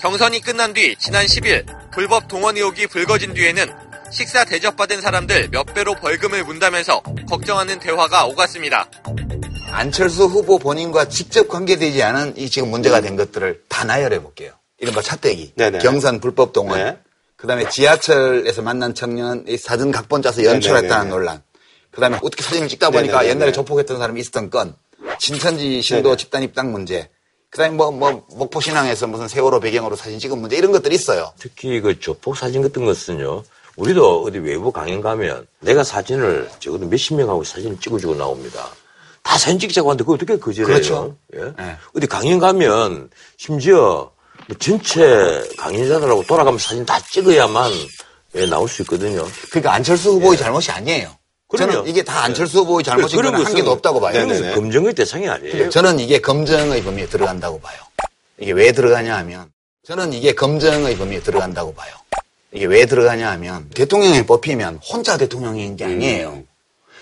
[0.00, 3.66] 경선이 끝난 뒤 지난 10일 불법 동원 의혹이 불거진 뒤에는
[4.10, 8.88] 식사 대접받은 사람들 몇 배로 벌금을 문다면서 걱정하는 대화가 오갔습니다.
[9.70, 14.52] 안철수 후보 본인과 직접 관계되지 않은 이 지금 문제가 된 것들을 다 나열해 볼게요.
[14.78, 15.78] 이른바 차떼기, 네네.
[15.78, 16.98] 경선 불법 동원, 네.
[17.36, 21.10] 그다음에 지하철에서 만난 청년 이 사진 각본 짜서 연출했다는 네네네네.
[21.10, 21.42] 논란,
[21.90, 23.30] 그다음에 어떻게 사진을 찍다 보니까 네네네네.
[23.30, 24.76] 옛날에 조폭했던 사람이 있었던 건,
[25.18, 26.16] 진천지 신도 네네.
[26.16, 27.08] 집단 입당 문제,
[27.50, 31.32] 그다음에 뭐, 뭐, 목포신앙에서 무슨 세월호 배경으로 사진 찍은 문제 이런 것들이 있어요.
[31.38, 33.44] 특히 그 조폭 사진 같은 것은요.
[33.76, 38.68] 우리도 어디 외부 강연 가면 내가 사진을 적어도 몇십 명하고 사진을 찍어주고 나옵니다.
[39.22, 40.66] 다 사진 찍자고 하는데 그거 어떻게 거절해요?
[40.66, 41.16] 그렇죠.
[41.34, 41.52] 예?
[41.94, 44.10] 어디 강연 가면 심지어
[44.48, 47.70] 뭐 전체 강연자들하고 돌아가면서 사진 다 찍어야만
[48.36, 49.24] 예, 나올 수 있거든요.
[49.50, 51.10] 그러니까 안철수 후보의 잘못이 아니에요.
[51.48, 51.72] 그럼요.
[51.72, 54.26] 저는 이게 다 안철수 후보의 잘못인 그런 건한 것은- 개도 없다고 봐요.
[54.26, 55.70] 것은 검증의 대상이 아니에요.
[55.70, 57.78] 저는 이게 검증의 범위에 들어간다고 봐요.
[58.38, 59.50] 이게 왜 들어가냐 하면
[59.86, 61.94] 저는 이게 검증의 범위에 들어간다고 봐요.
[62.56, 66.42] 이게 왜 들어가냐 하면 대통령이 뽑히면 혼자 대통령인 게 아니에요.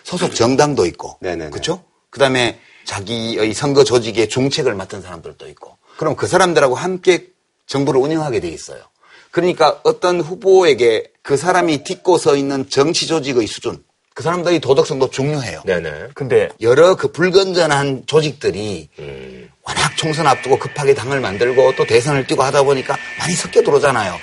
[0.03, 1.85] 소속 정당도 있고, 그렇죠?
[2.11, 7.29] 그다음에 자기의 선거 조직의 중책을 맡은 사람들도 있고, 그럼 그 사람들하고 함께
[7.67, 8.83] 정부를 운영하게 돼 있어요.
[9.31, 13.83] 그러니까 어떤 후보에게 그 사람이 딛고 서 있는 정치 조직의 수준,
[14.13, 15.63] 그 사람들의 도덕성도 중요해요.
[15.65, 16.09] 네네.
[16.15, 18.89] 근데 여러 그 불건전한 조직들이
[19.63, 24.17] 워낙 총선 앞두고 급하게 당을 만들고 또 대선을 뛰고 하다 보니까 많이 섞여 들어오잖아요.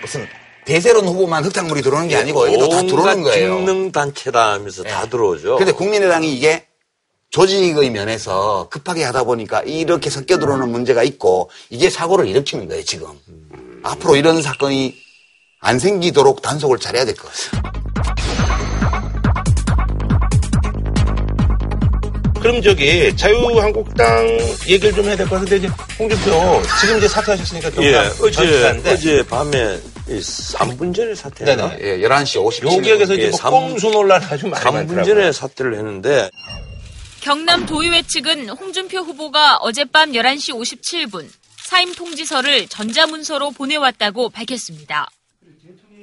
[0.00, 0.26] 무슨
[0.64, 3.58] 대세론 후보만 흑탕물이 들어오는 게 아니고 여기도 다 들어오는 거예요.
[3.58, 5.56] 기능 단체다 하면서 다 들어오죠.
[5.56, 6.66] 근데 국민의당이 이게
[7.30, 13.08] 조직의 면에서 급하게 하다 보니까 이렇게 섞여 들어오는 문제가 있고 이게 사고를 일으키는 거예요, 지금.
[13.82, 14.94] 앞으로 이런 사건이
[15.60, 17.72] 안 생기도록 단속을 잘해야 될 것 같아요.
[22.40, 24.26] 그럼 저기 자유한국당
[24.68, 29.78] 얘기를 좀 해야 될 것 같은데 이제 홍준표 지금 이제 사퇴하셨으니까 예, 어제, 어제 밤에
[30.20, 31.68] 3분 전에 사퇴했나?
[31.76, 31.84] 네네.
[32.02, 32.78] 예, 11시 57분.
[32.78, 35.04] 요 지역에서 이제 예, 뭐 삼- 꼼수 논란 아주 많이 3분 많더라고요.
[35.14, 36.30] 전에 사퇴를 했는데
[37.20, 45.08] 경남 도의회 측은 홍준표 후보가 어젯밤 11시 57분 사임 통지서를 전자문서로 보내왔다고 밝혔습니다.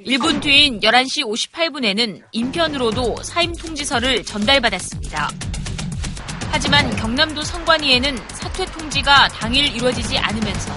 [0.06, 5.30] 1분 뒤인 11시 58분에는 인편으로도 사임 통지서를 전달받았습니다.
[6.52, 10.72] 하지만 경남도 선관위에는 사퇴 통지가 당일 이루어지지 않으면서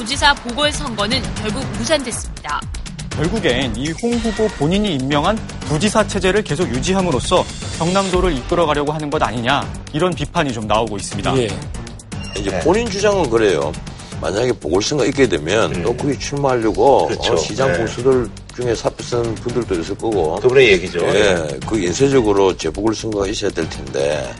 [0.00, 2.58] 도지사 보궐선거는 결국 무산됐습니다.
[3.10, 5.36] 결국엔 이 홍 후보 본인이 임명한
[5.66, 7.44] 부지사 체제를 계속 유지함으로써
[7.78, 11.36] 경남도를 이끌어가려고 하는 것 아니냐 이런 비판이 좀 나오고 있습니다.
[11.36, 11.48] 예.
[12.34, 13.70] 이제 본인 주장은 그래요.
[14.22, 17.34] 만약에 보궐선거 있게 되면 또 거기 출마하려고 그렇죠.
[17.34, 17.76] 어, 시장 네.
[17.78, 20.36] 공수들 중에 사표 쓴 분들도 있을 거고.
[20.36, 21.00] 그분의 얘기죠.
[21.14, 24.34] 예, 그 연쇄적으로 재보궐선거가 있어야 될 텐데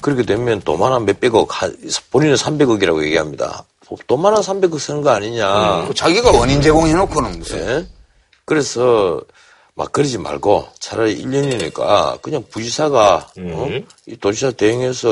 [0.00, 1.76] 그렇게 되면 도만한 몇백억, 한-
[2.10, 3.62] 본인은 300억이라고 얘기합니다.
[4.06, 5.86] 도만한 300억 쓰는 거 아니냐.
[5.86, 7.58] 음, 자기가 원인 제공해놓고는 무슨.
[7.58, 7.86] 예?
[8.44, 9.20] 그래서
[9.74, 13.68] 막 그러지 말고 차라리 1년이니까 그냥 부지사가 어?
[14.06, 15.10] 이 도지사 대행해서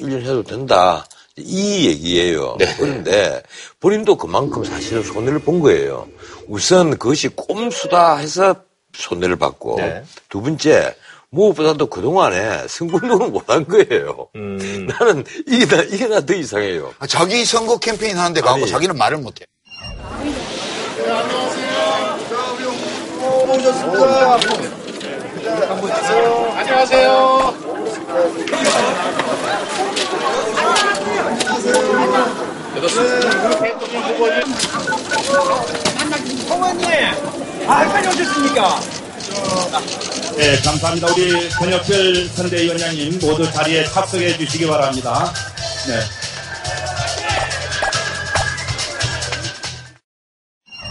[0.00, 1.06] 1년 해도 된다.
[1.36, 2.56] 이 얘기예요.
[2.78, 3.42] 그런데
[3.80, 6.08] 본인도 그만큼 사실은 손해를 본 거예요.
[6.46, 8.56] 우선 그것이 꼼수다 해서
[8.94, 10.02] 손해를 받고 네.
[10.28, 10.94] 두 번째
[11.30, 14.28] 무엇보다도 그동안에 승부운동을 못 한 거예요.
[14.86, 16.92] 나는 이게 나, 이게 나 더 이상해요.
[16.98, 18.66] 아, 자기 선거 캠페인 하는데 가고.
[18.66, 19.44] 자기는 말을 못해.
[26.56, 27.54] 안녕하세요.
[37.66, 38.80] 아, 빨리 오셨습니까?
[40.36, 41.08] 네, 감사합니다.
[41.12, 45.32] 우리 권혁철 선대위원장님 모두 자리에 착석해 주시기 바랍니다.
[45.88, 46.00] 네.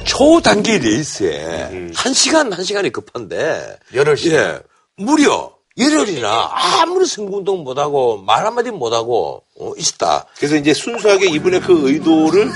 [0.04, 4.60] 초단기 레이스에 한 시간 한 시간이 급한데 열흘 시 예,
[4.96, 6.50] 무려 열흘이나
[6.82, 10.26] 아무리 승부운동 못하고 말 한마디 못하고 어, 있었다.
[10.38, 12.50] 그래서 이제 순수하게 이분의 그 의도를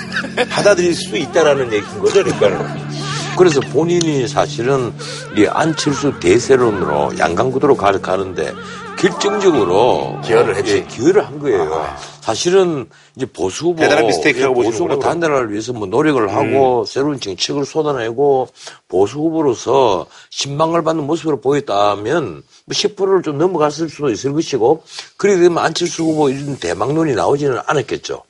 [0.50, 2.76] 받아들일 수 있다라는 얘기인 거죠, 그러니까.
[3.38, 4.94] 그래서 본인이 사실은
[5.38, 8.54] 이 안철수 대세론으로 양강구도로 가- 가는데
[9.00, 10.76] 결정적으로 기여를 했지.
[10.78, 11.86] 예, 기여를 한 거예요.
[12.22, 13.82] 사실은 이제 보수 후보
[14.54, 15.00] 보수 후보.
[15.00, 18.50] 단단을 위해서 뭐 노력을 하고 새로운 정책을 쏟아내고
[18.88, 24.84] 보수 후보로서 신망을 받는 모습으로 보였다면 뭐 10%를 좀 넘어갔을 수도 있을 것이고
[25.18, 28.24] 그렇게 되면 안철수 후보 이런 대망론이 나오지는 않았겠죠.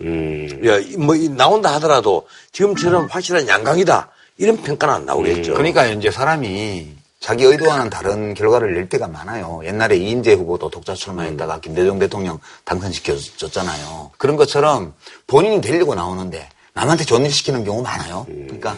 [0.65, 5.53] 야, 이- 뭐 이- 나온다 하더라도 지금처럼 확실한 양강이다 이런 평가는 안 나오겠죠.
[5.53, 9.61] 그러니까 이제 사람이 자기 의도와는 다른 결과를 낼 때가 많아요.
[9.63, 14.11] 옛날에 이인재 후보도 독자 출마했다가 김대중 대통령 당선시켜줬잖아요.
[14.17, 14.93] 그런 것처럼
[15.27, 18.25] 본인이 되려고 나오는데 남한테 좋은 일 시키는 경우 많아요.
[18.27, 18.75] 그러니까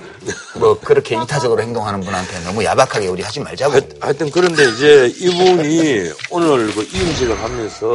[0.60, 3.80] 뭐 그렇게 이타적으로 행동하는 분한테 너무 야박하게 우리 하지 말자고.
[4.02, 7.86] 하여튼 그런데 이제 이분이 오늘 그 이음식을 하면서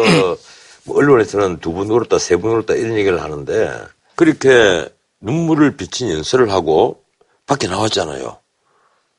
[0.84, 3.70] 뭐 언론에서는 두 분 울었다, 세 분 울었다 이런 얘기를 하는데
[4.14, 4.88] 그렇게
[5.20, 7.02] 눈물을 비친 연설을 하고
[7.48, 8.38] 밖에 나왔잖아요.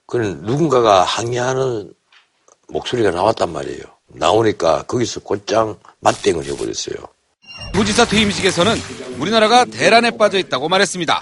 [0.05, 1.93] 그는 누군가가 항의하는
[2.69, 3.81] 목소리가 나왔단 말이에요.
[4.07, 6.95] 나오니까 거기서 곧장 맞대응을 해버렸어요.
[7.73, 8.75] 도지사 퇴임식에서는
[9.19, 11.21] 우리나라가 대란에 빠져 있다고 말했습니다.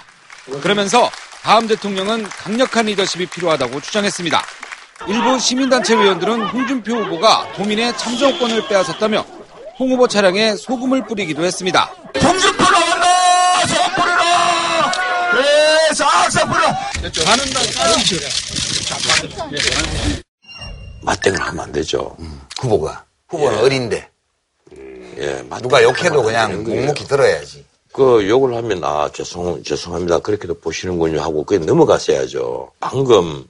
[0.62, 1.10] 그러면서
[1.42, 4.42] 다음 대통령은 강력한 리더십이 필요하다고 주장했습니다.
[5.06, 9.20] 일부 시민단체 의원들은 홍준표 후보가 도민의 참정권을 빼앗았다며
[9.78, 11.90] 홍 후보 차량에 소금을 뿌리기도 했습니다.
[12.22, 13.27] 홍준표 나온다!
[15.98, 16.90] 뿌려라!
[17.02, 17.24] 네, 싹싹 뿌려!
[17.24, 17.44] 가는
[21.02, 22.16] 맞대응을 하면 안 되죠.
[22.60, 23.04] 후보가.
[23.28, 24.08] 후보는 어린데.
[25.18, 27.64] 예, 누가 욕해도 그냥 묵묵히 들어야지.
[27.92, 32.70] 그 욕을 하면 아 죄송 죄송합니다 그렇게도 보시는군요 하고 그게 넘어갔어야죠.
[32.78, 33.44] 방금 이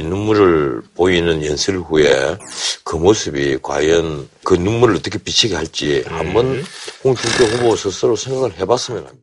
[0.00, 2.38] 눈물을 보이는 연설 후에
[2.84, 6.64] 그 모습이 과연 그 눈물을 어떻게 비치게 할지 한번
[7.04, 9.22] 홍준표 후보 스스로 생각을 해봤으면 합니다.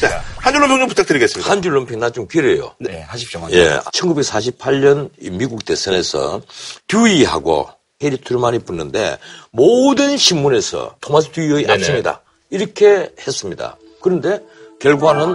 [0.00, 1.50] 자, 한 줄로 평좀 부탁드리겠습니다.
[1.50, 2.74] 한 줄로 평나 좀 길어요.
[2.78, 3.46] 네, 하십시오.
[3.52, 6.42] 예, 1948년 이 미국 대선에서
[6.88, 7.68] 듀이하고
[8.02, 9.18] 해리 트루만이 붙는데
[9.50, 11.72] 모든 신문에서 토마스 듀이의 네네.
[11.72, 13.76] 압승이다 이렇게 했습니다.
[14.00, 14.40] 그런데
[14.80, 15.34] 결과는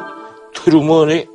[0.55, 1.27] 트루먼의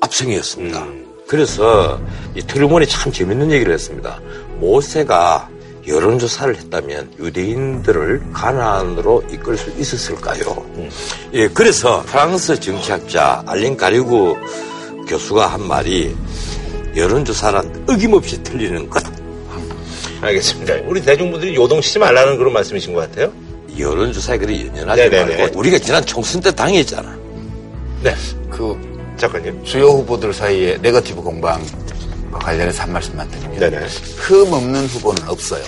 [0.00, 1.03] 압승이었습니다.
[1.26, 2.00] 그래서
[2.34, 4.20] 이 트루먼이 참 재밌는 얘기를 했습니다.
[4.58, 5.48] 모세가
[5.86, 10.64] 여론조사를 했다면 유대인들을 가난으로 이끌 수 있었을까요?
[11.34, 14.36] 예, 그래서 프랑스 정치학자 알렌 가리구
[15.08, 16.16] 교수가 한 말이
[16.96, 19.02] 여론조사란 어김없이 틀리는 것.
[20.22, 20.74] 알겠습니다.
[20.86, 23.30] 우리 대중분들이 요동치지 말라는 그런 말씀이신 것 같아요.
[23.78, 25.36] 여론조사에 그리 연연하지 네네네.
[25.36, 27.18] 말고 우리가 지난 총선 때 당했잖아.
[28.02, 28.14] 네.
[28.48, 28.78] 그,
[29.16, 29.64] 작가님.
[29.64, 33.58] 주요 후보들 사이에 네거티브 공방과 관련해서 한 말씀만 드리면.
[33.58, 33.86] 네네.
[34.16, 35.62] 흠 없는 후보는 없어요.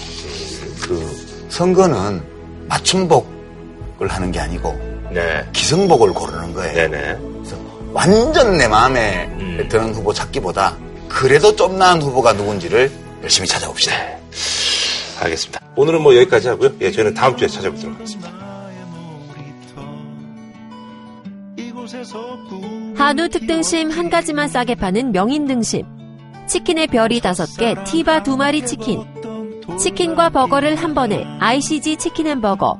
[0.82, 2.22] 그, 선거는
[2.68, 4.72] 맞춤복을 하는 게 아니고,
[5.12, 5.44] 네.
[5.52, 6.74] 기성복을 고르는 거예요.
[6.74, 7.18] 네네.
[7.38, 7.56] 그래서
[7.92, 9.28] 완전 내 마음에
[9.68, 10.76] 드는 후보 찾기보다
[11.08, 12.90] 그래도 좀 나은 후보가 누군지를
[13.22, 13.94] 열심히 찾아봅시다.
[15.20, 15.60] 알겠습니다.
[15.76, 16.72] 오늘은 뭐 여기까지 하고요.
[16.80, 18.35] 예, 저희는 다음 주에 찾아뵙도록 하겠습니다.
[22.96, 25.84] 한우 특등심 한 가지만 싸게 파는 명인 등심.
[26.48, 29.04] 치킨의 별이 다섯 개, 티바 두 마리 치킨.
[29.78, 32.78] 치킨과 버거를 한 번에 ICG 치킨 앤 버거.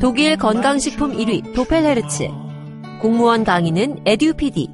[0.00, 2.28] 독일 건강식품 1위 도펠헤르츠.
[3.00, 4.68] 공무원 강의는 에듀피디.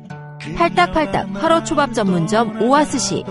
[0.56, 3.24] 팔딱팔딱 화로 초밥 전문점 오아스시.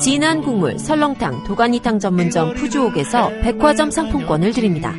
[0.00, 4.92] 진한 국물 설렁탕 도가니탕 전문점 푸주옥에서 백화점 상품권을 드립니다.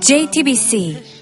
[0.00, 1.15] JTBC